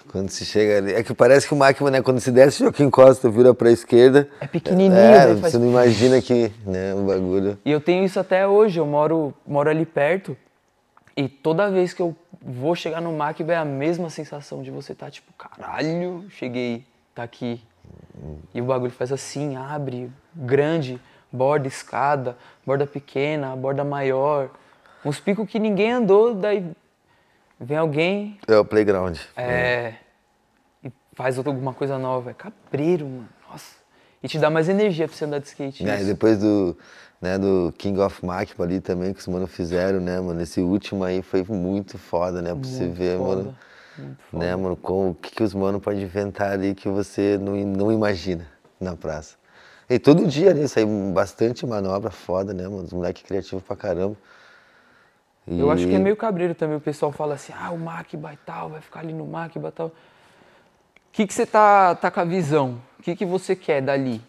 [0.08, 0.92] Quando se chega ali.
[0.92, 2.02] É que parece que o Máquina, né?
[2.02, 4.28] Quando se desce, Joaquim Costa vira pra esquerda.
[4.38, 7.58] É pequenininho, É, faz- você não imagina que, né, o bagulho.
[7.64, 10.36] E eu tenho isso até hoje, eu moro, moro ali perto.
[11.16, 14.94] E toda vez que eu vou chegar no Macba é a mesma sensação de você
[14.94, 16.84] tá tipo, caralho, cheguei,
[17.14, 17.62] tá aqui.
[18.52, 21.00] E o bagulho faz assim, abre, grande,
[21.32, 24.50] borda escada, borda pequena, borda maior.
[25.04, 26.64] Uns picos que ninguém andou, daí
[27.58, 29.16] vem alguém, É o playground.
[29.36, 29.94] é,
[30.84, 32.30] e faz alguma coisa nova.
[32.30, 33.28] É cabreiro, mano.
[33.50, 33.76] Nossa.
[34.22, 35.88] E te dá mais energia pra você andar de skate.
[35.88, 36.76] É, depois do,
[37.20, 40.40] né, do King of Máquina ali também, que os mano fizeram, né, mano?
[40.40, 42.54] Esse último aí foi muito foda, né?
[42.54, 43.56] Pra você Muito ver, foda, mano.
[44.32, 44.76] Né, mano?
[44.76, 48.46] Com, o que, que os mano podem inventar ali que você não, não imagina
[48.80, 49.36] na praça.
[49.94, 52.84] E todo dia ali, sai bastante manobra foda, né, mano?
[52.84, 54.16] Os moleques criativos pra caramba.
[55.46, 56.76] E- Eu acho que é meio cabreiro também.
[56.76, 59.72] O pessoal fala assim, ah, o Macba e tal, vai ficar ali no Macba e
[59.72, 59.86] tal.
[59.88, 59.92] O
[61.12, 62.80] que, que você tá, tá com a visão?
[62.98, 64.22] O que, que você quer dali?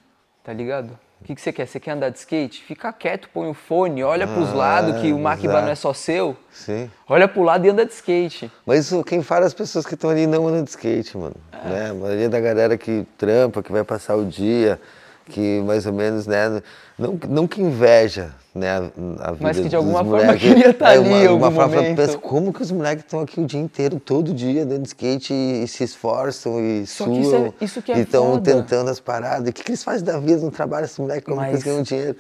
[0.44, 1.00] Tá ligado?
[1.22, 1.66] O que, que você quer?
[1.66, 2.62] Você quer andar de skate?
[2.64, 5.48] Fica quieto, põe o fone, olha pros Ah, lados, que o exato.
[5.48, 6.36] não é só seu.
[6.52, 6.92] Sim.
[7.08, 8.52] Olha pro lado e anda de skate.
[8.66, 11.36] Mas isso, quem fala é as pessoas que estão ali não andando de skate, mano.
[11.54, 11.70] É.
[11.70, 11.90] Né?
[11.92, 14.82] A maioria da galera que trampa, que vai passar o dia,
[15.26, 16.62] que mais ou menos, né?
[16.98, 18.70] Não, não que inveja, né?
[18.78, 20.42] A, vida Mas que de alguma forma moleques.
[20.48, 21.96] queria tá É, ali uma, em uma algum forma, momento.
[21.98, 25.34] pensa, como que os moleques estão aqui o dia inteiro, todo dia, andando de skate
[25.34, 27.16] e, e se esforçam e Só suam.
[27.16, 29.50] que isso é- isso que é e estão tentando as paradas.
[29.50, 31.64] O que, que eles fazem da vida no trabalho, esses moleques, como que eles Mas-
[31.64, 32.18] ganham dinheiro?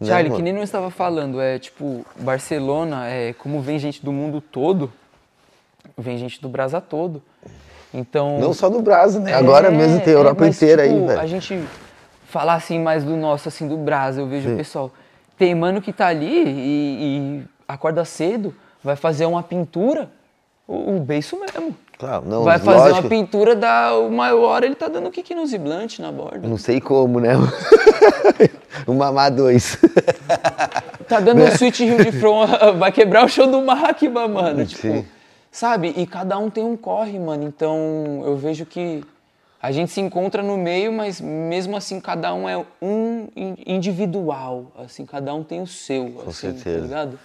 [0.00, 0.36] Né, Charlie, mano?
[0.36, 4.92] que nem eu estava falando, é tipo, Barcelona, é como vem gente do mundo todo,
[5.96, 7.20] vem gente do Brasa todo.
[7.92, 8.38] Então.
[8.38, 9.34] Não só no Brasil, né?
[9.34, 11.20] Agora É, mesmo tem a é, Europa mas, inteira tipo, aí, velho.
[11.20, 11.58] A gente
[12.28, 14.92] falar assim mais do nosso, assim, do Brasil, eu vejo o pessoal.
[15.36, 18.54] Tem mano que tá ali e, e acorda cedo,
[18.84, 20.10] vai fazer uma pintura,
[20.66, 21.74] o, o beiço mesmo.
[21.98, 23.00] Claro, não, vai fazer lógico.
[23.00, 26.46] uma pintura, dá uma hora ele tá dando kick no ziblante na borda.
[26.46, 27.32] Não sei como, né?
[28.86, 29.78] o Mamá 2.
[31.08, 34.64] Tá dando um switch Rio de Front, vai quebrar o show do Macba, mano.
[34.66, 35.06] Tipo, Sim.
[35.50, 35.94] sabe?
[35.96, 37.44] E cada um tem um corre, mano.
[37.44, 39.02] Então eu vejo que
[39.60, 44.72] a gente se encontra no meio, mas mesmo assim cada um é um in- individual.
[44.78, 46.10] Assim, cada um tem o seu.
[46.10, 46.78] Com assim, certeza.
[46.80, 47.18] Tá ligado?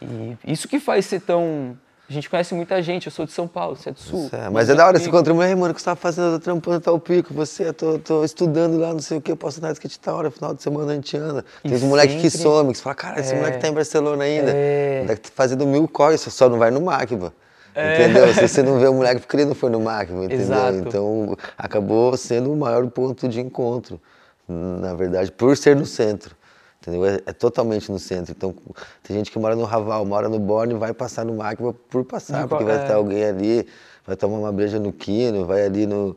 [0.00, 1.76] E isso que faz ser tão.
[2.08, 4.30] A gente conhece muita gente, eu sou de São Paulo, você é do Sul.
[4.32, 6.38] É, mas é da hora, você encontra mulher, mano, que você tá fazendo?
[6.40, 9.58] Trampando tal pico, você, eu tô, tô estudando lá, não sei o que, eu posso
[9.58, 11.44] andar de skate tal hora, final de semana a gente anda.
[11.62, 13.36] Tem uns moleque que some, que você fala, cara, esse É.
[13.36, 14.50] moleque tá em Barcelona ainda.
[14.54, 15.04] É.
[15.06, 17.30] Tá fazendo mil corres, você só não vai no Macba.
[17.70, 18.32] Entendeu?
[18.34, 20.38] Se você não vê o moleque porque ele não foi no Macba, entendeu?
[20.40, 20.74] Exato.
[20.78, 24.00] Então acabou sendo o maior ponto de encontro,
[24.48, 26.34] na verdade, por ser no centro.
[26.80, 27.04] Entendeu?
[27.06, 28.32] É, é totalmente no centro.
[28.36, 28.54] Então,
[29.02, 32.42] tem gente que mora no Raval, mora no Borne, vai passar no Macba por passar,
[32.42, 32.86] No porque qual- vai é.
[32.86, 33.66] ter alguém ali,
[34.06, 36.16] vai tomar uma breja no Quino, vai ali no,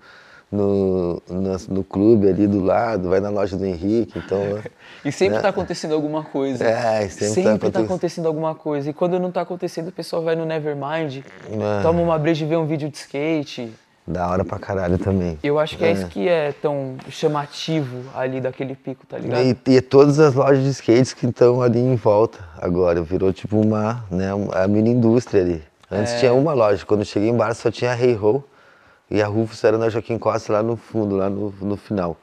[0.52, 4.40] no, no, no clube ali do lado, vai na loja do Henrique, então...
[5.04, 5.38] E sempre né?
[5.38, 6.64] está acontecendo alguma coisa.
[6.64, 7.86] É, sempre, sempre tá está acontecendo.
[7.86, 8.90] acontecendo alguma coisa.
[8.92, 11.82] E quando não está acontecendo, o pessoal vai no Nevermind, É.
[11.82, 13.74] toma uma breja e vê um vídeo de skate.
[14.06, 15.40] Da hora pra caralho também.
[15.42, 19.42] Eu acho que é, isso que é tão chamativo ali daquele pico, tá ligado?
[19.42, 23.02] E, e todas as lojas de skates que estão ali em volta agora.
[23.02, 25.64] Virou tipo uma, né, uma mini indústria ali.
[25.90, 26.86] Antes tinha uma loja.
[26.86, 28.44] Quando eu cheguei em Barra só tinha a Hey Ho
[29.12, 32.16] e a Rufus era na Joaquim Costa lá no fundo, lá no, no final.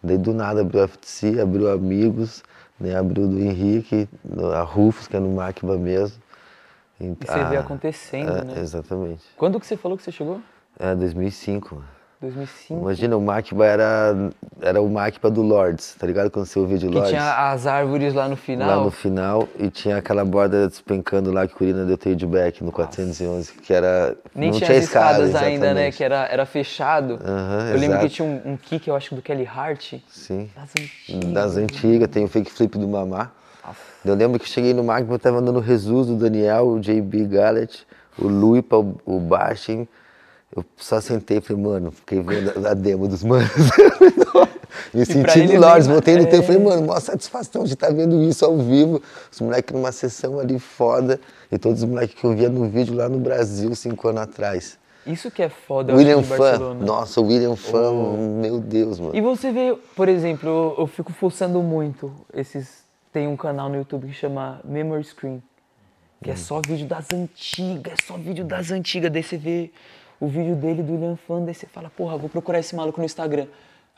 [0.00, 2.44] Daí do nada abriu a FTC, abriu Amigos,
[2.78, 4.08] né, abriu do Henrique,
[4.54, 6.22] a Rufus, que é no Máquiba mesmo.
[7.00, 8.60] E você vê Ah, acontecendo, é, né?
[8.60, 9.24] Exatamente.
[9.36, 10.40] Quando que você falou que você chegou?
[10.78, 11.88] É 2005, mano.
[12.24, 12.80] 2005.
[12.80, 16.30] Imagina, o Máquiba era, era o Máquiba do Lords, tá ligado?
[16.30, 17.10] Quando você ouvia de Que Lords.
[17.10, 18.68] tinha as árvores lá no final.
[18.68, 22.72] Lá no final, e tinha aquela borda despencando lá que o Curina deu tailback no
[22.72, 24.16] 411, que era.
[24.34, 25.90] Nem não tinha, tinha as escadas escada, ainda, né?
[25.90, 27.18] Que era, era fechado.
[27.24, 28.14] Aham, eu lembro que exato.
[28.14, 29.94] tinha um, um kick, eu acho, do Kelly Hart.
[30.08, 30.50] Sim.
[30.54, 31.32] Das antigas.
[31.32, 33.30] Das antigas, tem o fake flip do Mamá.
[34.04, 37.26] Eu lembro que eu cheguei no eu tava andando o Jesus, o Daniel, o JB
[37.26, 37.86] Gallet,
[38.18, 39.88] o Luipa, o, o Bashin.
[40.56, 43.50] Eu só sentei e falei, mano, fiquei vendo a, demo dos manos.
[44.92, 46.26] Me pra senti ele no Lords, voltei no é.
[46.26, 49.02] tempo e falei, mano, maior satisfação de estar vendo isso ao vivo.
[49.30, 51.20] Os moleques numa sessão ali foda.
[51.50, 54.78] E todos os moleques que eu via no vídeo lá no Brasil, cinco anos atrás.
[55.06, 56.84] Isso que é foda, William Fan, Barcelona.
[56.84, 59.14] nossa, o William Fan, meu Deus, mano.
[59.14, 62.84] E você vê, por exemplo, eu, eu fico fuçando muito esses.
[63.12, 65.42] Tem um canal no YouTube que chama Memory Screen.
[66.22, 69.12] Que é só vídeo das antigas, é só vídeo das antigas.
[69.12, 69.70] Daí você vê
[70.20, 73.04] o vídeo dele do William Fan, daí você fala, porra, vou procurar esse maluco no
[73.06, 73.46] Instagram.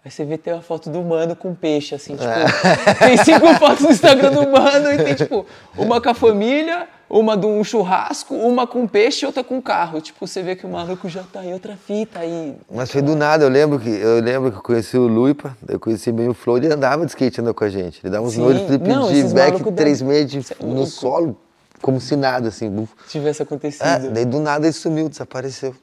[0.05, 3.81] Aí você vê tem uma foto do mano com peixe, assim, tipo, tem cinco fotos
[3.85, 5.45] no Instagram do mano e tem, tipo,
[5.77, 10.01] uma com a família, uma de um churrasco, uma com peixe e outra com carro.
[10.01, 12.55] Tipo, você vê que o maluco já tá em outra fita aí.
[12.73, 15.81] Mas foi do nada, eu lembro que eu lembro que eu conheci o Luipa, eu
[15.81, 18.01] conheci bem o Flow, ele andava de skate andando com a gente.
[18.05, 21.37] Ele dava uns nole flip Não, de back 3 meses de- é no solo,
[21.83, 22.89] como se nada, assim.
[23.09, 23.85] Tivesse acontecido.
[23.85, 25.75] É, daí do nada ele sumiu, desapareceu.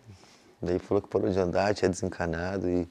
[0.64, 2.88] Daí falou que parou de andar, tinha desencanado e.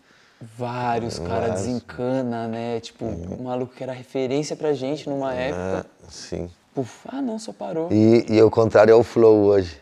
[0.59, 1.61] Vários caras Vários.
[1.67, 2.81] desencana, né?
[2.81, 5.87] Tipo, um maluco que era referência pra gente numa É, época.
[6.09, 6.51] sim.
[6.75, 7.89] Puf, ah não, só parou.
[7.93, 9.81] E, e ao contrário é o Flow hoje.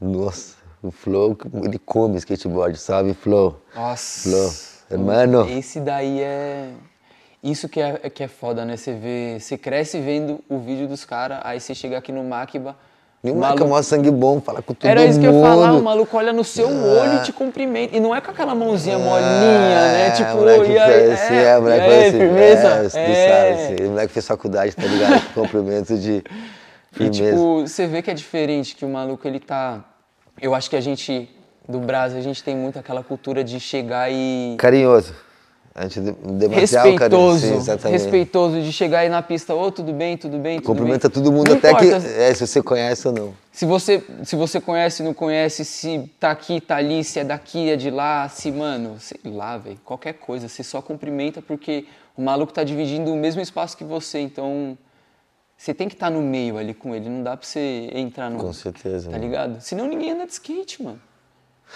[0.00, 3.58] Nossa, o Flow, ele come skateboard, sabe, Flow?
[3.74, 4.28] Nossa.
[4.28, 4.52] Flow.
[4.90, 5.48] Hermano.
[5.48, 6.70] Esse daí é.
[7.42, 8.76] Isso que é, que é foda, né?
[8.76, 9.38] Você vê.
[9.40, 12.76] Você cresce vendo o vídeo dos caras, aí você chega aqui no Makiba.
[13.24, 15.10] O o moleque é mó sangue bom, fala com todo Era mundo.
[15.10, 17.96] isso que eu ia falar, o maluco olha no seu olho e te cumprimenta.
[17.96, 20.10] E não é com aquela mãozinha molinha, né?
[20.10, 22.68] Tipo, É, moleque e aí, fez assim, é, moleque e faz aí, assim, firmeza?
[22.68, 23.28] É, tu É.
[23.28, 25.22] sabe, assim, o moleque fez faculdade, tá ligado?
[25.34, 26.22] Cumprimento de
[27.00, 29.82] E tipo, você vê que é diferente, que o maluco ele tá.
[30.40, 31.28] Eu acho que a gente,
[31.68, 34.54] do Brasil, a gente tem muito aquela cultura de chegar e.
[34.58, 35.14] Carinhoso.
[35.74, 36.14] A gente.
[36.54, 37.38] Respeitoso.
[37.46, 38.00] Sim, exatamente.
[38.00, 41.14] respeitoso de chegar aí na pista, ô, tudo bem, tudo bem, tudo Cumprimenta bem.
[41.14, 42.06] todo mundo, Não até importa que.
[42.06, 43.34] É, se você conhece ou não.
[43.50, 47.70] Se você, se você conhece, não conhece, se tá aqui, tá ali, se é daqui,
[47.70, 50.48] é de lá, se, mano, sei lá, velho, qualquer coisa.
[50.48, 54.78] Você só cumprimenta porque o maluco tá dividindo o mesmo espaço que você, então.
[55.56, 58.38] Você tem que estar no meio ali com ele, não dá pra você entrar no.
[58.38, 59.24] Com certeza, Tá mano.
[59.24, 59.60] ligado?
[59.60, 61.00] Senão ninguém anda de skate, mano.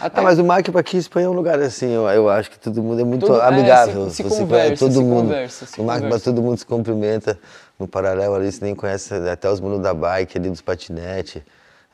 [0.01, 2.51] Até Ah, mas o Mark aqui em Espanha é um lugar assim, eu, eu acho
[2.51, 4.09] que todo mundo é muito Todo- é, amigável.
[4.11, 5.23] se- se Você conversa, todo se mundo.
[5.23, 6.25] conversa, se o Mark conversa.
[6.25, 7.39] todo mundo se cumprimenta.
[7.79, 11.43] No paralelo ali, você nem conhece até os meninos da bike ali, dos patinete.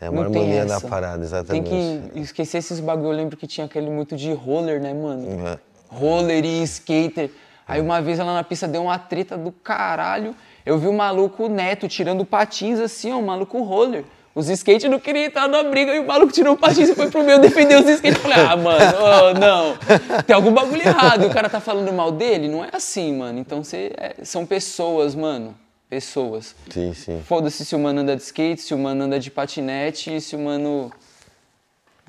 [0.00, 1.70] É uma não tem harmonia na parada, Tem exatamente.
[2.12, 3.12] que esquecer esses bagulho.
[3.12, 5.26] Eu lembro que tinha aquele muito de roller, né, mano?
[5.48, 5.58] É.
[5.88, 7.30] Roller e skater.
[7.66, 10.34] Aí uma vez ela na pista deu uma treta do caralho.
[10.66, 14.04] Eu vi o maluco neto tirando patins assim, ó, o maluco roller.
[14.34, 17.08] Os skates não queriam entrar na briga e o maluco tirou o patins e foi
[17.08, 18.16] pro meio defender os skates.
[18.16, 20.22] Eu falei, ah, mano, ô, não.
[20.24, 21.22] Tem algum bagulho errado.
[21.22, 22.48] E o cara tá falando mal dele?
[22.48, 23.38] Não é assim, mano.
[23.38, 25.54] Então você é- são pessoas, mano.
[25.88, 26.56] Pessoas.
[26.68, 27.22] Sim, sim.
[27.24, 30.38] Foda-se se o mano anda de skate, se o mano anda de patinete, se o
[30.40, 30.90] mano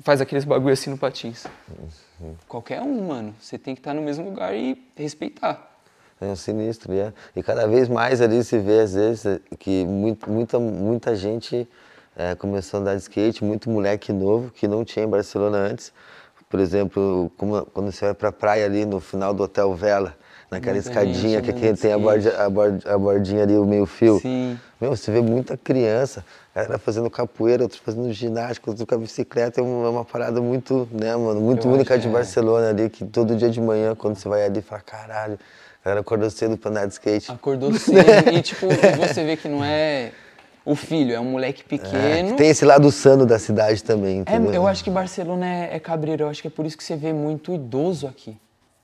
[0.02, 1.46] faz aqueles bagulho assim no patins.
[2.48, 3.34] Qualquer um, mano.
[3.40, 5.74] Você tem que estar no mesmo lugar e respeitar.
[6.20, 7.12] É um sinistro, é.
[7.36, 11.68] E cada vez mais ali se vê, às vezes, que muito, muita, muita gente
[12.16, 15.92] é, começou a andar de skate, muito moleque novo, que não tinha em Barcelona antes.
[16.48, 20.14] Por exemplo, como- quando você vai pra praia ali no final do Hotel Vela,
[20.50, 23.84] naquela Muita escadinha gente que tem a, borda, a, borda- a bordinha ali, o meio
[23.84, 24.20] fio.
[24.20, 24.58] Sim.
[24.80, 29.60] Meu, você vê muita criança, galera fazendo capoeira, outros fazendo ginástica, outros com a bicicleta,
[29.60, 32.10] é uma, é uma parada muito, né, mano, muito Eu única de é.
[32.10, 35.38] Barcelona ali, que todo dia de manhã, quando você vai ali, fala, caralho,
[35.82, 37.32] a galera acordou cedo pra andar de skate.
[37.32, 38.66] Acordou cedo e, tipo,
[38.98, 40.12] você vê que não é
[40.66, 42.36] o filho, é um moleque É, pequeno.
[42.36, 44.52] tem esse lado sano da cidade também, É, entendeu?
[44.52, 46.96] eu acho que Barcelona é, é cabreiro, eu acho que é por isso que você
[46.96, 48.36] vê muito idoso aqui.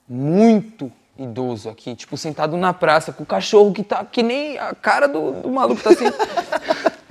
[0.09, 4.75] muito idoso aqui, tipo, sentado na praça com o cachorro que tá que nem a
[4.75, 6.07] cara do, do maluco tá assim.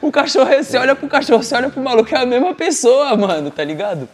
[0.00, 3.50] o cachorro, você olha pro cachorro, você olha pro maluco, é a mesma pessoa, mano,
[3.50, 4.08] tá ligado?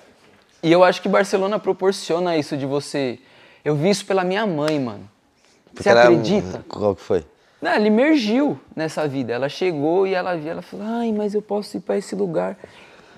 [0.62, 3.18] E eu acho que Barcelona proporciona isso de você.
[3.64, 5.08] Eu vi isso pela minha mãe, mano.
[5.66, 6.64] Porque Você ela- acredita?
[6.68, 7.24] Qual que foi?
[7.60, 9.32] Não, ela emergiu nessa vida.
[9.32, 12.56] Ela chegou e ela viu, ela falou, ai, mas eu posso ir para esse lugar.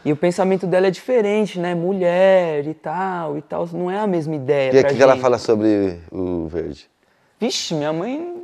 [0.05, 1.75] E o pensamento dela é diferente, né?
[1.77, 3.69] Mulher e tal e tal.
[3.73, 4.77] Não é a mesma ideia.
[4.77, 6.91] E o que, que ela fala sobre o verde?
[7.39, 8.43] Vixe, minha mãe.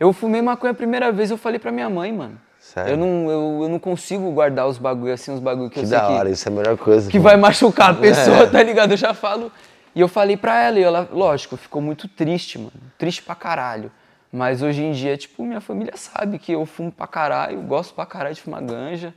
[0.00, 2.38] Eu fumei maconha a primeira vez, eu falei pra minha mãe, mano.
[2.58, 2.92] Sério?
[2.92, 5.86] Eu não, eu, eu não consigo guardar os bagulho assim, os bagulho que, Que eu
[5.86, 7.08] sei da que, hora, isso é a melhor coisa.
[7.10, 7.22] que pô.
[7.22, 8.46] vai machucar a pessoa, É.
[8.46, 8.90] tá ligado?
[8.92, 9.50] Eu já falo.
[9.94, 12.72] E eu falei pra ela, e ela, lógico, ficou muito triste, mano.
[12.98, 13.90] Triste pra caralho.
[14.32, 18.04] Mas hoje em dia, tipo, minha família sabe que eu fumo pra caralho, gosto pra
[18.04, 19.14] caralho de fumar ganja.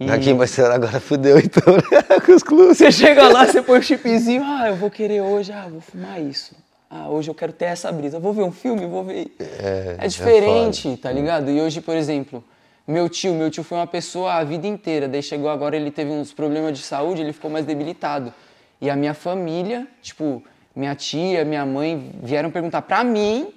[0.00, 2.02] E Aqui em Barcelona agora fudeu então, né?
[2.24, 2.76] Com os clubes.
[2.78, 6.20] você chega lá, você põe o chipzinho, ah, eu vou querer hoje, ah, vou fumar
[6.20, 6.54] isso.
[6.88, 8.18] Ah, hoje eu quero ter essa brisa.
[8.18, 9.34] Vou ver um filme, vou ver.
[9.40, 11.50] É, É, é diferente, tá ligado?
[11.50, 12.44] E hoje, por exemplo,
[12.86, 15.08] meu tio, meu tio foi uma pessoa a vida inteira.
[15.08, 18.32] Daí chegou agora, ele teve uns problemas de saúde, ele ficou mais debilitado.
[18.80, 20.42] E a minha família, tipo,
[20.74, 23.48] minha tia, minha mãe, vieram perguntar pra mim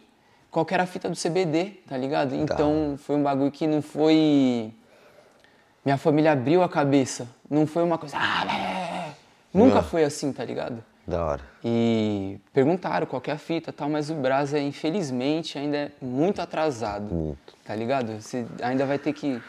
[0.52, 2.34] qual que era a fita do CBD, tá ligado?
[2.36, 4.74] Então foi um bagulho que não foi.
[5.86, 7.28] Minha família abriu a cabeça.
[7.50, 8.18] Não foi uma coisa.
[8.20, 9.12] Ah, é.
[9.54, 9.84] Nunca Não.
[9.84, 10.84] foi assim, tá ligado?
[11.08, 11.42] Da hora.
[11.64, 15.92] E perguntaram qual que é a fita e tal, mas o Brasa, infelizmente, ainda é
[16.00, 17.36] muito atrasado.
[17.66, 18.22] Tá ligado?
[18.22, 19.42] Você ainda vai ter que.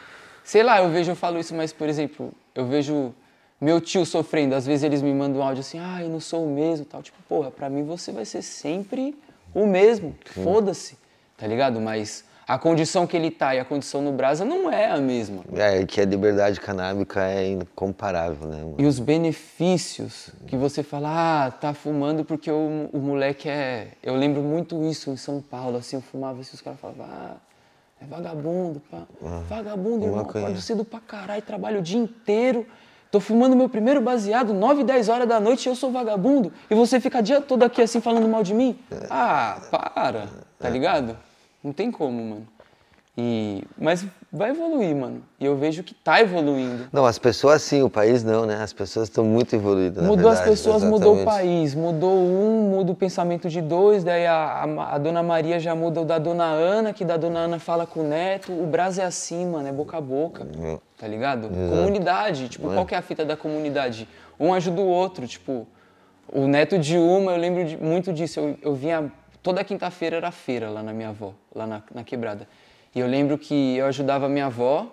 [0.42, 3.14] Sei lá, eu vejo, eu falo isso, mas, por exemplo, eu vejo
[3.60, 4.54] meu tio sofrendo.
[4.54, 7.02] Às vezes eles me mandam um áudio assim, ah, eu não sou o mesmo tal.
[7.02, 9.14] Tipo, porra, pra mim você vai ser sempre
[9.54, 10.14] o mesmo.
[10.24, 10.98] Foda-se.
[11.36, 11.80] Tá ligado?
[11.80, 15.44] Mas a condição que ele tá e a condição no Brasa não é a mesma.
[15.54, 18.56] É, que a liberdade canábica é incomparável, né?
[18.56, 18.74] mano?
[18.76, 23.92] E os benefícios que você fala, ah, tá fumando porque o, o moleque é.
[24.02, 27.36] Eu lembro muito isso em São Paulo, assim, eu fumava assim, os caras falavam, ah,
[28.02, 29.06] é vagabundo, pá.
[29.48, 32.66] Vagabundo, irmão, cedo pra caralho, trabalho o dia inteiro.
[33.10, 36.52] Tô fumando meu primeiro baseado, 9, 10 horas da noite e eu sou vagabundo.
[36.70, 38.78] E você fica o dia todo aqui assim falando mal de mim?
[39.10, 41.16] Ah, para, tá ligado?
[41.62, 42.46] Não tem como, mano.
[43.22, 43.64] E...
[43.76, 45.22] Mas vai evoluir, mano.
[45.38, 46.88] E eu vejo que tá evoluindo.
[46.90, 48.62] Não, as pessoas sim, o país não, né?
[48.62, 50.02] As pessoas estão muito evoluídas.
[50.02, 51.24] Mudou as verdade, pessoas, mudou o exatamente.
[51.44, 51.74] país.
[51.74, 56.00] Mudou um, muda o pensamento de dois, daí a, a, a dona Maria já muda
[56.00, 58.52] o da dona Ana, que da dona Ana fala com o neto.
[58.52, 60.46] O Brasil é assim, mano, é boca a boca.
[60.96, 61.48] Tá ligado?
[61.50, 62.48] Comunidade.
[62.48, 64.08] Tipo, qual que é a fita da comunidade?
[64.38, 65.66] Um ajuda o outro, tipo.
[66.32, 68.40] O neto de uma, eu lembro de- muito disso.
[68.40, 69.12] Eu, eu vinha.
[69.42, 72.46] Toda quinta-feira era feira lá na minha avó, lá na, na quebrada.
[72.94, 74.86] E eu lembro que eu ajudava a minha avó,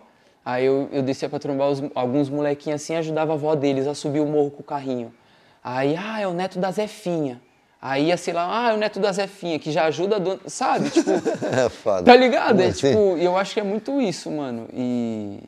[0.46, 3.88] aí eu, eu descia pra trombar os- alguns molequinhos assim e ajudava a avó deles
[3.88, 5.14] a subir o morro com o carrinho.
[5.64, 7.42] Aí, ah, é o neto da Zefinha.
[7.82, 10.40] Aí ia, sei lá, ah, é o neto da Zefinha, que já ajuda a dona.
[10.48, 10.90] Sabe?
[10.90, 11.10] Tipo.
[11.66, 12.04] É foda.
[12.04, 12.62] Tá ligado?
[12.62, 12.90] É assim?
[12.90, 14.68] tipo, e eu acho que é muito isso, mano.
[14.74, 15.40] E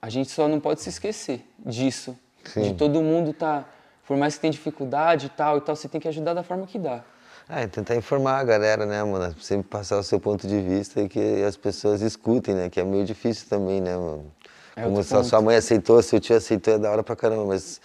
[0.00, 2.16] a gente só não pode se esquecer disso.
[2.62, 3.64] De todo mundo tá.
[4.06, 6.66] Por mais que tenha dificuldade e tal e tal, você tem que ajudar da forma
[6.66, 7.02] que dá.
[7.48, 9.34] É, tentar informar a galera, né, mano?
[9.40, 12.68] Sempre passar o seu ponto de vista e que as pessoas escutem, né?
[12.68, 14.32] Que é meio difícil também, né, mano?
[14.74, 15.28] É Como sua, ponto.
[15.28, 17.80] sua mãe aceitou, seu tio aceitou, é da hora pra caramba, mas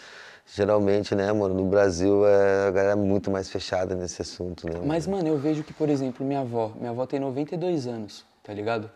[0.54, 4.74] geralmente, né, mano, no Brasil é, a galera é muito mais fechada nesse assunto, né?
[4.74, 4.88] mano?
[4.88, 8.54] Mas, mano, eu vejo que, por exemplo, minha avó, minha avó tem 92 anos, tá
[8.54, 8.90] ligado?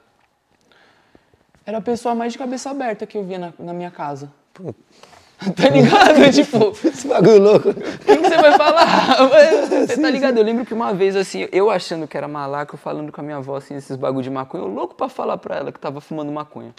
[1.63, 4.31] Era a pessoa mais de cabeça aberta que eu via na, na minha casa.
[5.55, 6.31] Tá ligado?
[6.33, 7.69] tipo, Esse bagulho louco.
[7.69, 9.17] O que, que você vai falar?
[9.85, 10.37] Você tá ligado?
[10.37, 13.37] Eu lembro que uma vez, assim, eu achando que era malaco, falando com a minha
[13.37, 16.31] avó, assim, esses bagulho de maconha, eu louco pra falar pra ela que tava fumando
[16.31, 16.73] maconha.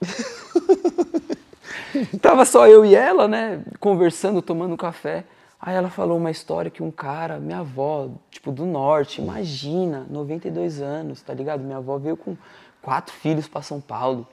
[2.21, 5.25] tava só eu e ela, né, conversando, tomando café.
[5.61, 10.81] Aí ela falou uma história que um cara, minha avó, tipo, do norte, imagina, 92
[10.81, 11.63] anos, tá ligado?
[11.63, 12.37] Minha avó veio com
[12.83, 14.27] quatro filhos pra São Paulo.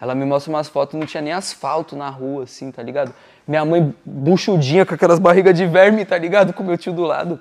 [0.00, 3.14] Ela me mostra umas fotos, não tinha nem asfalto na rua, assim, tá ligado?
[3.50, 6.52] Minha mãe buchudinha com aquelas barrigas de verme, tá ligado?
[6.52, 7.40] Com meu tio do lado.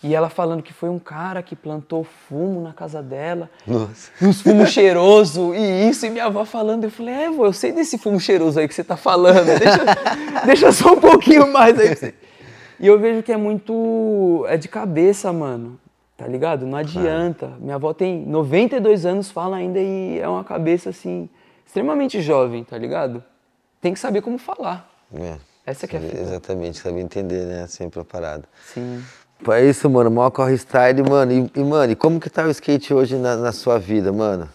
[0.00, 3.50] E ela falando que foi um cara que plantou fumo na casa dela.
[3.66, 4.12] Nossa.
[4.22, 6.06] Uns fumos cheiroso e isso.
[6.06, 6.84] E minha avó falando.
[6.84, 9.46] Eu falei, é, vô, eu sei desse fumo cheiroso aí que você tá falando.
[9.58, 9.84] Deixa,
[10.46, 12.14] deixa só um pouquinho mais aí pra você.
[12.78, 14.46] E eu vejo que é muito.
[14.48, 15.76] É de cabeça, mano.
[16.16, 16.64] Tá ligado?
[16.66, 17.50] Não adianta.
[17.58, 21.28] Minha avó tem 92 anos, fala ainda e é uma cabeça assim.
[21.66, 23.24] extremamente jovem, tá ligado?
[23.84, 24.88] Tem que saber como falar.
[25.14, 25.36] É.
[25.66, 26.18] Essa que é a fita.
[26.18, 27.66] Exatamente, saber entender, né?
[27.66, 28.44] Sempre a parada.
[28.72, 29.04] Sim.
[29.46, 30.10] É isso, mano.
[30.10, 31.30] Mó corre style, mano.
[31.30, 34.48] E, e, mano, e como que tá o skate hoje na, na sua vida, mano?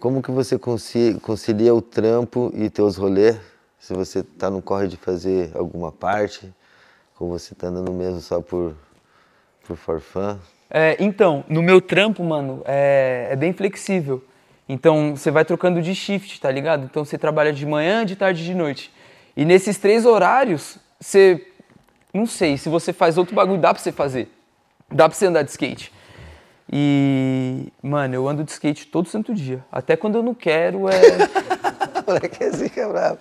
[0.00, 3.36] Como que você conci- concilia o trampo e teus rolês?
[3.78, 6.52] Se você tá no corre de fazer alguma parte,
[7.20, 8.74] ou você tá andando mesmo só por
[9.64, 10.40] Por forfã.
[10.68, 14.24] É, então, no meu trampo, mano, é, é bem flexível.
[14.68, 16.84] Então, você vai trocando de shift, tá ligado?
[16.84, 18.92] Então, você trabalha de manhã, de tarde e de noite.
[19.36, 21.46] E nesses três horários, você.
[22.12, 24.28] Não sei, se você faz outro bagulho, dá pra você fazer.
[24.90, 25.92] Dá pra você andar de skate.
[26.70, 27.72] E.
[27.82, 29.64] Mano, eu ando de skate todo santo dia.
[29.70, 31.00] Até quando eu não quero, é.
[32.06, 33.18] Moleque que é bravo.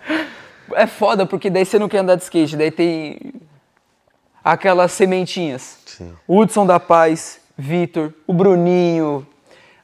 [0.73, 3.33] É foda, porque daí você não quer andar de skate, daí tem
[4.43, 5.79] aquelas sementinhas.
[5.85, 6.13] Sim.
[6.27, 9.27] Hudson da Paz, Vitor, o Bruninho,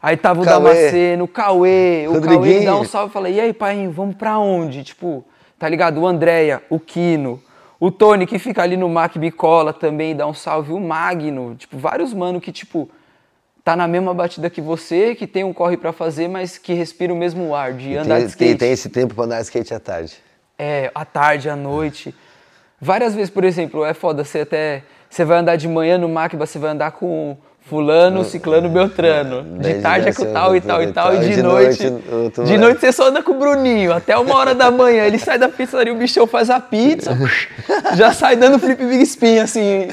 [0.01, 0.63] aí tava o Cauê.
[0.63, 2.65] Damasceno, o Cauê, o Cauê Rodriguinho.
[2.65, 4.83] dá um salve e fala, e aí, pai, vamos pra onde?
[4.83, 5.23] Tipo,
[5.57, 5.99] tá ligado?
[6.01, 7.41] O Andréia, o Kino,
[7.79, 11.77] o Tony que fica ali no Mac Bicola também dá um salve, o Magno, tipo,
[11.77, 12.89] vários mano que, tipo,
[13.63, 17.13] tá na mesma batida que você, que tem um corre pra fazer, mas que respira
[17.13, 18.49] o mesmo ar de andar de Tem, skate.
[18.49, 20.15] tem, tem esse tempo pra andar de skate à tarde.
[20.57, 22.15] É, à tarde, à noite.
[22.79, 24.83] Várias vezes, por exemplo, é foda, você até.
[25.09, 27.37] Você vai andar de manhã no Macba, você vai andar com
[27.67, 29.43] fulano, ciclano, beltrano.
[29.43, 31.83] Daí De tarde é com tal e tal e tal, e de noite.
[32.45, 35.03] De noite você só anda com o Bruninho, até uma hora da manhã.
[35.05, 37.11] Ele sai da pizzaria, o bichão faz a pizza,
[37.95, 39.87] já sai dando flip big spin, assim.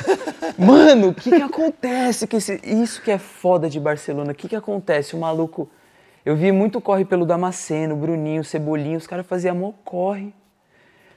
[0.56, 2.26] Mano, o que que acontece?
[2.26, 5.14] Que esse- isso que é foda de Barcelona, o que que acontece?
[5.16, 5.68] O maluco.
[6.24, 10.32] Eu vi muito corre pelo Damasceno, Bruninho, Cebolinha, os caras faziam amor corre.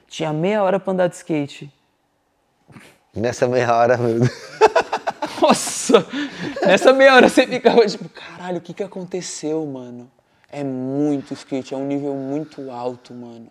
[0.06, 1.72] Tinha meia hora pra andar de skate.
[3.14, 4.30] Nessa meia hora, meu Deus.
[5.88, 6.06] Nossa!
[6.64, 10.10] Nessa meia hora você ficava tipo, caralho, o que que aconteceu, mano?
[10.50, 13.48] É muito skate, é um nível muito alto, mano.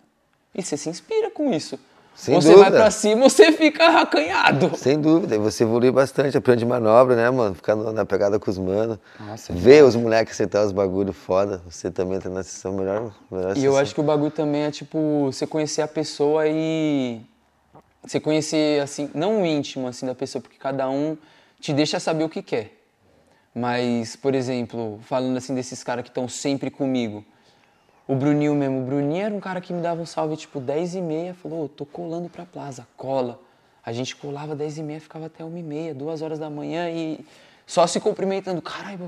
[0.54, 1.78] E você se inspira com isso.
[2.14, 2.78] Sem você vai dúvida.
[2.78, 4.76] pra cima, você fica acanhado.
[4.76, 7.54] Sem dúvida, e você evolui bastante, aprende manobra, né, mano?
[7.54, 8.98] Ficar na pegada com os manos.
[9.20, 11.62] Nossa, Ver os moleques acertar os bagulho foda.
[11.70, 13.14] Você também entra na sessão melhor.
[13.30, 17.20] melhor E eu acho que o bagulho também é tipo, você conhecer a pessoa e.
[18.02, 21.16] Você conhecer, assim, não o íntimo, assim, da pessoa, porque cada um
[21.60, 22.72] te deixa saber o que quer.
[23.54, 27.24] Mas, por exemplo, falando assim desses caras que estão sempre comigo.
[28.06, 28.80] O Bruninho mesmo.
[28.80, 31.34] O Bruninho era um cara que me dava um salve tipo 10 e meia.
[31.34, 33.40] Falou, "Ô, tô colando pra plaza, cola.
[33.84, 36.90] A gente colava 10 e meia, ficava até 1 e meia, 2 horas da manhã
[36.90, 37.24] e
[37.66, 38.62] só se cumprimentando.
[38.62, 38.98] Caralho,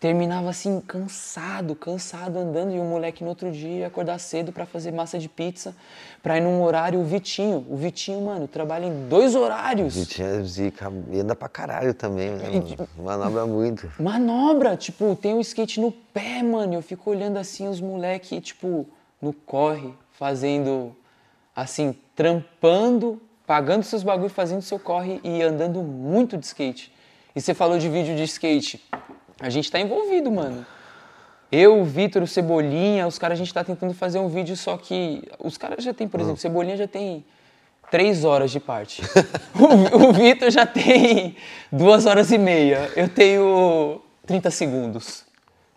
[0.00, 2.72] terminava assim, cansado, cansado andando.
[2.72, 5.74] E o moleque no outro dia ia acordar cedo pra fazer massa de pizza,
[6.22, 7.00] pra ir num horário.
[7.00, 9.96] O Vitinho, o Vitinho, mano, trabalha em dois horários.
[9.96, 12.88] E tinha zica, e anda pra caralho também, né, mano?
[12.96, 13.90] Manobra muito.
[13.98, 16.74] Manobra, tipo, tem o skate no pé, mano.
[16.74, 18.86] Eu fico olhando assim os moleque, tipo,
[19.20, 20.96] no corre, fazendo,
[21.54, 26.92] assim, trampando, pagando seus bagulho, fazendo seu corre e andando muito de skate.
[27.34, 28.82] E você falou de vídeo de skate.
[29.40, 30.66] A gente tá envolvido, mano.
[31.50, 34.76] Eu, o Vitor, o Cebolinha, os caras, a gente tá tentando fazer um vídeo, só
[34.76, 37.24] que os caras já tem, por exemplo, Cebolinha já tem
[37.90, 39.02] três horas de parte.
[39.58, 41.36] o o Vitor já tem
[41.72, 42.90] duas horas e meia.
[42.94, 45.24] Eu tenho 30 segundos.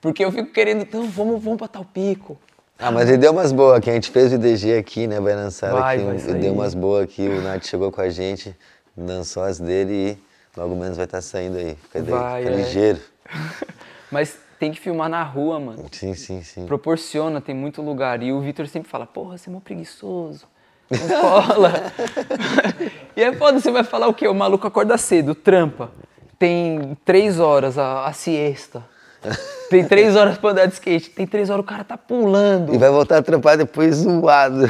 [0.02, 2.38] Porque eu fico querendo, então, vamos, vamos pra tal pico.
[2.78, 3.92] Ah, mas ele deu umas boas aqui.
[3.92, 5.20] A gente fez o IDG aqui, né?
[5.20, 6.06] Vai lançar Vai, aqui.
[6.06, 6.40] vai sair.
[6.40, 7.28] deu umas boas aqui.
[7.28, 8.56] O Nath chegou com a gente,
[8.98, 11.78] lançou as dele e logo menos vai estar saindo aí.
[11.84, 12.58] Fica, daí, Vai, fica é.
[12.58, 13.00] ligeiro.
[14.12, 15.86] Mas tem que filmar na rua, mano.
[15.92, 16.66] Sim, sim, sim.
[16.66, 18.22] Proporciona, tem muito lugar.
[18.22, 20.46] E o Vitor sempre fala, porra, você é mó preguiçoso.
[20.90, 21.72] Não cola.
[23.16, 24.28] e é foda, você vai falar o quê?
[24.28, 25.90] O maluco acorda cedo, trampa.
[26.38, 28.84] Tem três horas a, a siesta.
[29.70, 31.10] Tem três horas pra andar de skate.
[31.12, 32.74] Tem três horas o cara tá pulando.
[32.74, 34.66] E vai voltar a trampar depois zoado.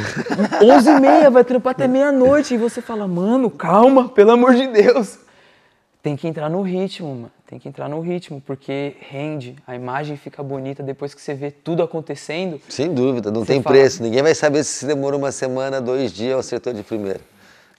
[0.62, 2.53] 11 e meia, vai trampar até meia-noite.
[2.53, 5.18] E você fala, mano, calma, pelo amor de Deus.
[6.02, 7.32] Tem que entrar no ritmo, mano.
[7.45, 9.56] Tem que entrar no ritmo, porque rende.
[9.68, 12.60] A imagem fica bonita depois que você vê tudo acontecendo.
[12.70, 14.02] Sem dúvida, não tem fala- preço.
[14.02, 17.20] Ninguém vai saber se demorou uma semana, dois dias ou acertou de primeira.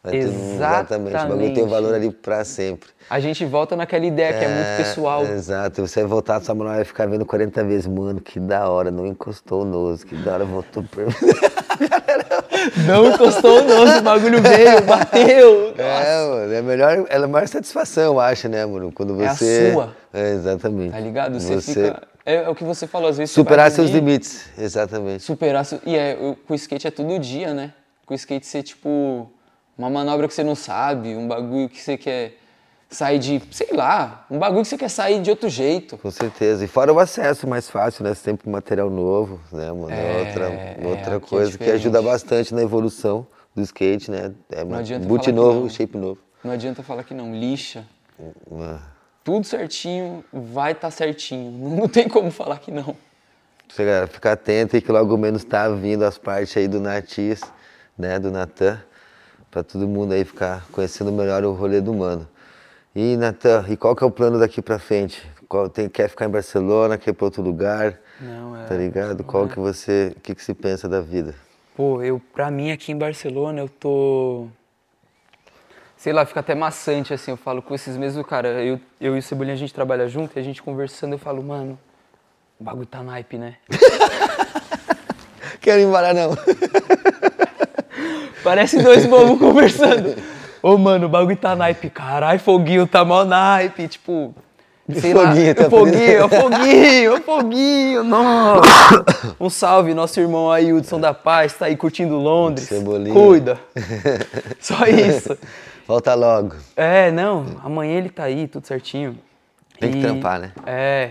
[0.05, 1.14] Vai exatamente.
[1.14, 2.88] O bagulho tem um valor ali pra sempre.
[3.09, 5.24] A gente volta naquela ideia que é muito pessoal.
[5.24, 5.86] Exato.
[5.86, 7.86] Você vai voltar, sua mulher vai ficar vendo 40 vezes.
[7.86, 10.84] Mano, que da hora, não encostou o nose, que da hora voltou.
[12.86, 15.74] Não encostou o nose, o bagulho veio, bateu.
[15.76, 18.92] É, mano, é melhor, é a maior satisfação, eu acho, né, mano?
[18.92, 19.72] Quando É a você.
[19.72, 19.96] sua.
[20.12, 20.92] É, exatamente.
[20.92, 21.40] Tá ligado?
[21.40, 22.03] Você, Você fica.
[22.24, 23.32] É, é o que você falou, às vezes.
[23.34, 25.24] você Superar seus dormir, limites, exatamente.
[25.24, 25.64] Superar.
[25.64, 26.14] seu- E é,
[26.46, 27.72] com o skate é todo dia, né?
[28.07, 29.28] Com o skate ser tipo.
[29.77, 32.37] Uma manobra que você não sabe, um bagulho que você quer
[32.91, 33.43] sair de.
[33.51, 35.97] Sei lá, um bagulho que você quer sair de outro jeito.
[35.99, 36.64] Com certeza.
[36.64, 38.14] E fora o acesso mais fácil, né?
[38.14, 39.91] Sempre material novo, né, mano?
[39.91, 41.81] É, É, outra, é, outra é coisa que diferente.
[41.81, 44.33] ajuda bastante na evolução do skate, né?
[44.51, 45.68] É uma- adianta boot falar que novo, não.
[45.70, 46.18] shape novo.
[46.45, 47.85] Não adianta falar que não, lixa.
[48.61, 48.79] Ah,
[49.25, 51.51] Tudo certinho, vai estar certinho.
[51.79, 52.95] Não tem como falar que não.
[53.68, 57.41] Você, galera, ficar atento aí que logo menos tá vindo as partes aí do Natis,
[57.97, 58.18] né?
[58.18, 58.83] Do Natan.
[59.53, 62.26] Pra todo mundo aí ficar conhecendo melhor o rolê do mano.
[62.96, 65.22] E, Natan, e qual que é o plano daqui pra frente?
[65.46, 68.00] Qual, tem, quer ficar em Barcelona, quer ir pra outro lugar?
[68.18, 68.64] Não, é.
[68.64, 69.22] Tá ligado?
[69.22, 71.34] Qual que você, o que que se pensa da vida?
[71.76, 74.48] Pô, eu, pra mim aqui em Barcelona, eu tô.
[75.98, 78.64] Sei lá, fica até maçante, assim, eu falo com esses mesmos cara.
[78.64, 81.42] Eu, eu e o Cebolinha, a gente trabalha junto e a gente conversando, eu falo,
[81.42, 81.78] mano,
[82.59, 83.57] o bagulho tá naipe, né?
[85.61, 86.30] Quero embora não.
[88.43, 90.16] Parece dois bobos conversando.
[90.62, 91.90] Ô, mano, o bagulho tá naipe.
[91.90, 93.88] Caralho, foguinho tá mal naipe.
[93.88, 94.34] Tipo,
[94.93, 95.55] sei foguinho, lá.
[95.55, 99.05] tá o foguinho, o foguinho, o foguinho, nossa.
[99.40, 102.68] Um salve, nosso irmão aí, Hudson da Paz, tá aí curtindo Londres.
[102.68, 103.12] Cebolinha.
[103.12, 103.59] Cuida.
[104.61, 105.36] Só isso.
[105.86, 106.55] Volta logo.
[106.76, 109.18] É, não, amanhã ele tá aí, tudo certinho.
[109.80, 110.53] Tem que trampar, né?
[110.64, 111.11] É.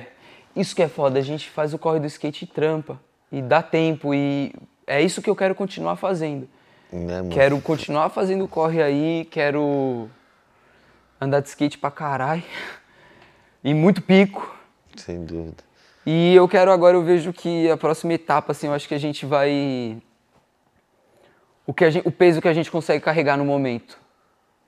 [0.55, 2.99] Isso que é foda, a gente faz o corre do skate e trampa.
[3.31, 4.13] E dá tempo.
[4.13, 4.53] E
[4.85, 6.47] é isso que eu quero continuar fazendo.
[6.91, 7.21] Né?
[7.31, 10.09] Quero continuar fazendo corre aí, quero
[11.19, 12.43] andar de skate pra caralho.
[13.63, 14.57] E muito pico.
[14.97, 15.63] Sem dúvida.
[16.03, 18.97] E eu quero agora, eu vejo que a próxima etapa, assim, eu acho que a
[18.97, 20.01] gente vai.
[21.65, 23.99] O, que gente, o peso que a gente consegue carregar no momento,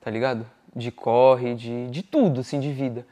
[0.00, 0.46] tá ligado?
[0.74, 3.04] De corre, de, de tudo, assim, de vida.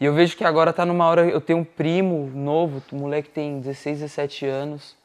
[0.00, 1.26] E eu vejo que agora tá numa hora.
[1.26, 4.96] Eu tenho um primo novo, o moleque tem 16, 17 anos.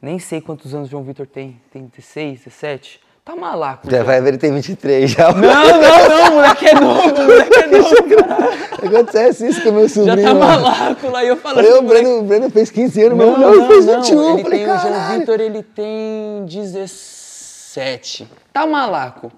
[0.00, 1.60] Nem sei quantos anos o João Vitor tem.
[1.72, 3.00] Tem 16, 17?
[3.24, 3.90] Tá malaco.
[3.90, 5.32] Já vai ver, ele tem 23 já.
[5.32, 8.58] Não, não, não, moleque é novo, moleque é novo, caralho.
[8.96, 10.28] Acontece isso com o meu Já sobrinho.
[10.28, 10.62] tá mano.
[10.62, 11.66] malaco lá e eu falando.
[11.66, 14.00] Ô, pro moleque- Breno, o Breno fez 15 anos, Não, mas não, não, fez não,
[14.02, 14.32] 21.
[14.34, 15.18] Ele Falei, tem, o João.
[15.18, 18.28] Vitor, ele tem 17.
[18.52, 19.30] Tá malaco.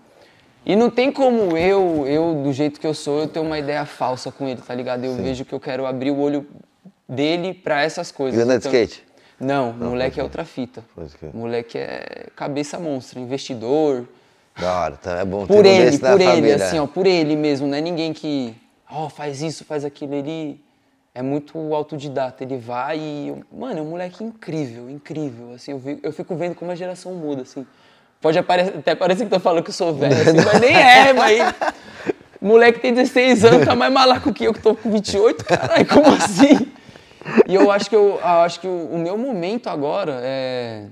[0.64, 3.84] E não tem como eu, eu, do jeito que eu sou, eu ter uma ideia
[3.86, 5.04] falsa com ele, tá ligado?
[5.04, 6.46] Eu vejo que eu quero abrir o olho
[7.08, 8.38] dele pra essas coisas.
[8.38, 9.09] E anda de Então- skate?
[9.40, 10.84] Não, moleque é outra fita.
[11.32, 14.04] Moleque é cabeça monstra, investidor.
[14.58, 16.54] Da hora, então é bom ter Por ele, por ele, família.
[16.56, 18.54] assim, ó, por ele mesmo, não é ninguém que,
[18.90, 20.60] ó, faz isso, faz aquilo, ele
[21.14, 25.98] é muito autodidata, ele vai e, mano, é um moleque incrível, incrível, assim, eu, vi-
[26.02, 27.66] eu fico vendo como a geração muda, assim.
[28.20, 31.12] Pode apare- até parecer que tô falando que eu sou velho, assim, mas nem é,
[31.14, 31.54] mas...
[32.42, 36.06] Moleque tem 16 anos, tá mais malaco que eu, que tô com 28, caralho, como
[36.08, 36.72] assim?
[37.48, 40.86] E eu acho que, eu, acho que o, o meu momento agora é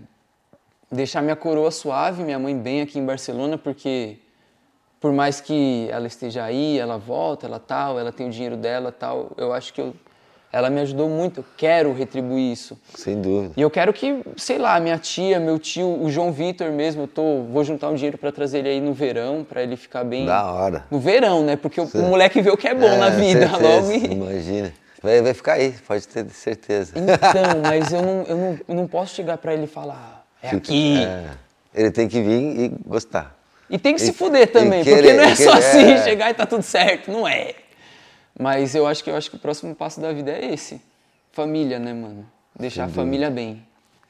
[0.91, 4.17] deixar minha coroa suave, minha mãe bem aqui em Barcelona, porque
[5.01, 8.91] por mais que ela esteja aí, ela volta, ela tal, ela tem o dinheiro dela
[8.91, 9.95] tal, eu acho que eu,
[10.51, 12.77] ela me ajudou muito, eu quero retribuir isso.
[12.95, 13.53] Sem dúvida.
[13.57, 17.07] E eu quero que, sei lá, minha tia, meu tio, o João Vitor mesmo, eu
[17.07, 20.27] tô, vou juntar um dinheiro pra trazer ele aí no verão, pra ele ficar bem...
[20.27, 20.85] Da hora.
[20.91, 21.55] No verão, né?
[21.55, 24.05] Porque o, o moleque vê o que é bom na É, vida, certeza, logo e...
[24.07, 24.73] Imagina.
[25.03, 26.93] Vai, vai ficar aí, pode ter certeza.
[26.97, 30.51] Então, mas eu não, eu não, eu não posso chegar pra ele e falar, é
[30.51, 31.03] aqui.
[31.05, 31.31] É.
[31.75, 33.37] Ele tem que vir e gostar.
[33.71, 35.93] E tem que se E- fuder também, e porque querer- não é só querer- assim,
[35.93, 36.05] é.
[36.05, 37.55] chegar e tá tudo certo, não é.
[38.39, 40.81] Mas eu acho que eu acho que o próximo passo da vida é esse.
[41.33, 42.27] Família, né, mano?
[42.59, 43.65] Deixar a família bem.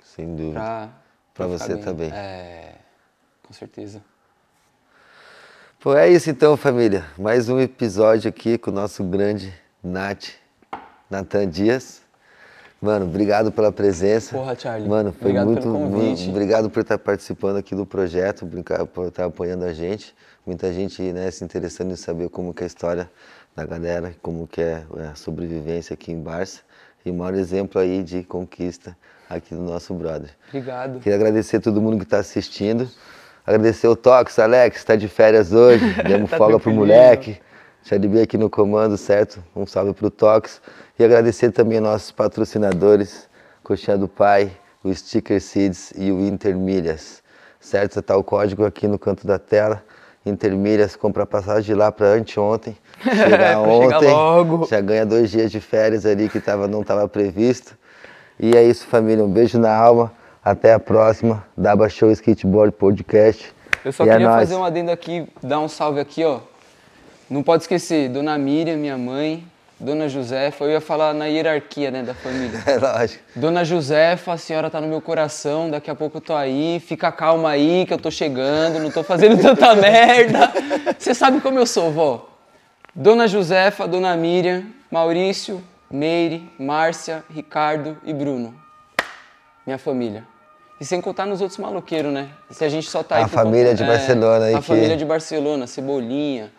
[0.04, 0.88] Sem dúvida.
[1.34, 1.82] Pra, você bem.
[1.82, 2.10] também.
[2.12, 2.72] É,
[3.46, 4.00] com certeza.
[5.80, 7.04] Pô, é isso então, família.
[7.18, 10.30] Mais um episódio aqui com o nosso grande Nath,
[11.10, 12.02] Natan Dias.
[12.80, 14.36] Mano, obrigado pela presença.
[14.36, 14.88] Porra, Charlie.
[14.88, 16.22] Mano, foi Obrigado muito, pelo convite.
[16.24, 20.14] muito- Obrigado por estar participando aqui do projeto, brincar- por estar apoiando a gente.
[20.46, 23.10] Muita gente né, se interessando em saber como que é a história
[23.56, 26.60] da galera, como que é a sobrevivência aqui em Barça.
[27.04, 28.96] E o maior exemplo aí de conquista
[29.28, 30.30] aqui do nosso brother.
[30.48, 31.00] Obrigado.
[31.00, 32.88] Queria agradecer a todo mundo que está assistindo.
[33.44, 35.84] Agradecer o Tox, Alex, está de férias hoje.
[36.06, 37.40] Demos Tá folga pro moleque.
[37.88, 39.42] Xaribi aqui no comando, certo?
[39.56, 40.60] Um salve pro Tox.
[40.98, 43.28] E agradecer também aos nossos patrocinadores,
[43.64, 44.50] Coxinha do Pai,
[44.84, 47.22] o Sticker Seeds e o Intermilhas.
[47.60, 48.02] Certo?
[48.02, 49.82] Tá o código aqui no canto da tela.
[50.26, 52.76] Intermilhas, compra passagem de lá para anteontem.
[53.02, 54.10] Chegar ontem.
[54.10, 54.66] logo.
[54.66, 57.76] Já ganha dois dias de férias ali que tava, não estava previsto.
[58.38, 59.24] E é isso, família.
[59.24, 60.12] Um beijo na alma.
[60.44, 61.44] Até a próxima.
[61.56, 63.52] Daba Show Skateboard Podcast.
[63.84, 64.40] Eu só E é queria nóis.
[64.48, 66.40] fazer um adendo aqui, dar um salve aqui, ó.
[67.28, 69.44] Não pode esquecer, Dona Miriam, minha mãe,
[69.78, 72.58] Dona Josefa, eu ia falar na hierarquia, né, da família.
[72.66, 73.22] É lógico.
[73.36, 77.12] Dona Josefa, a senhora tá no meu coração, daqui a pouco eu tô aí, fica
[77.12, 80.50] calma aí que eu tô chegando, não tô fazendo tanta merda.
[80.98, 82.28] Você sabe como eu sou, vó.
[82.94, 88.54] Dona Josefa, Dona Miriam, Maurício, Meire, Márcia, Ricardo e Bruno.
[89.66, 90.24] Minha família.
[90.80, 92.28] E sem contar nos outros maloqueiros, né?
[92.50, 95.04] Se a gente só tá aí A família de Barcelona aí A que- família de
[95.04, 96.50] Barcelona, Cebolinha,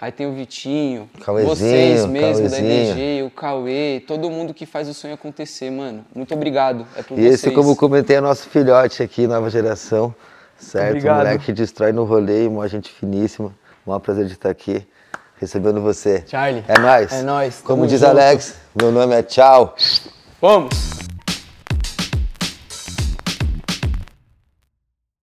[0.00, 2.58] aí tem o Vitinho, Cauêzinho, vocês mesmo da.
[2.58, 6.04] IDG, o Cauê, todo mundo que faz o sonho acontecer, mano.
[6.14, 6.86] Muito obrigado.
[6.96, 7.34] É por E vocês.
[7.34, 10.14] esse, como eu comentei, é nosso filhote aqui, nova geração.
[10.58, 10.88] Certo?
[10.88, 11.14] Obrigado.
[11.14, 13.48] Um moleque que destrói no rolê, uma gente finíssima.
[13.86, 14.84] Um maior prazer de estar aqui.
[15.40, 16.24] recebendo você.
[16.26, 16.64] Charlie.
[16.66, 17.12] É nóis.
[17.12, 17.60] É nóis.
[17.64, 18.10] Como diz junto.
[18.10, 19.74] Alex, meu nome é Tchau.
[20.40, 21.07] Vamos!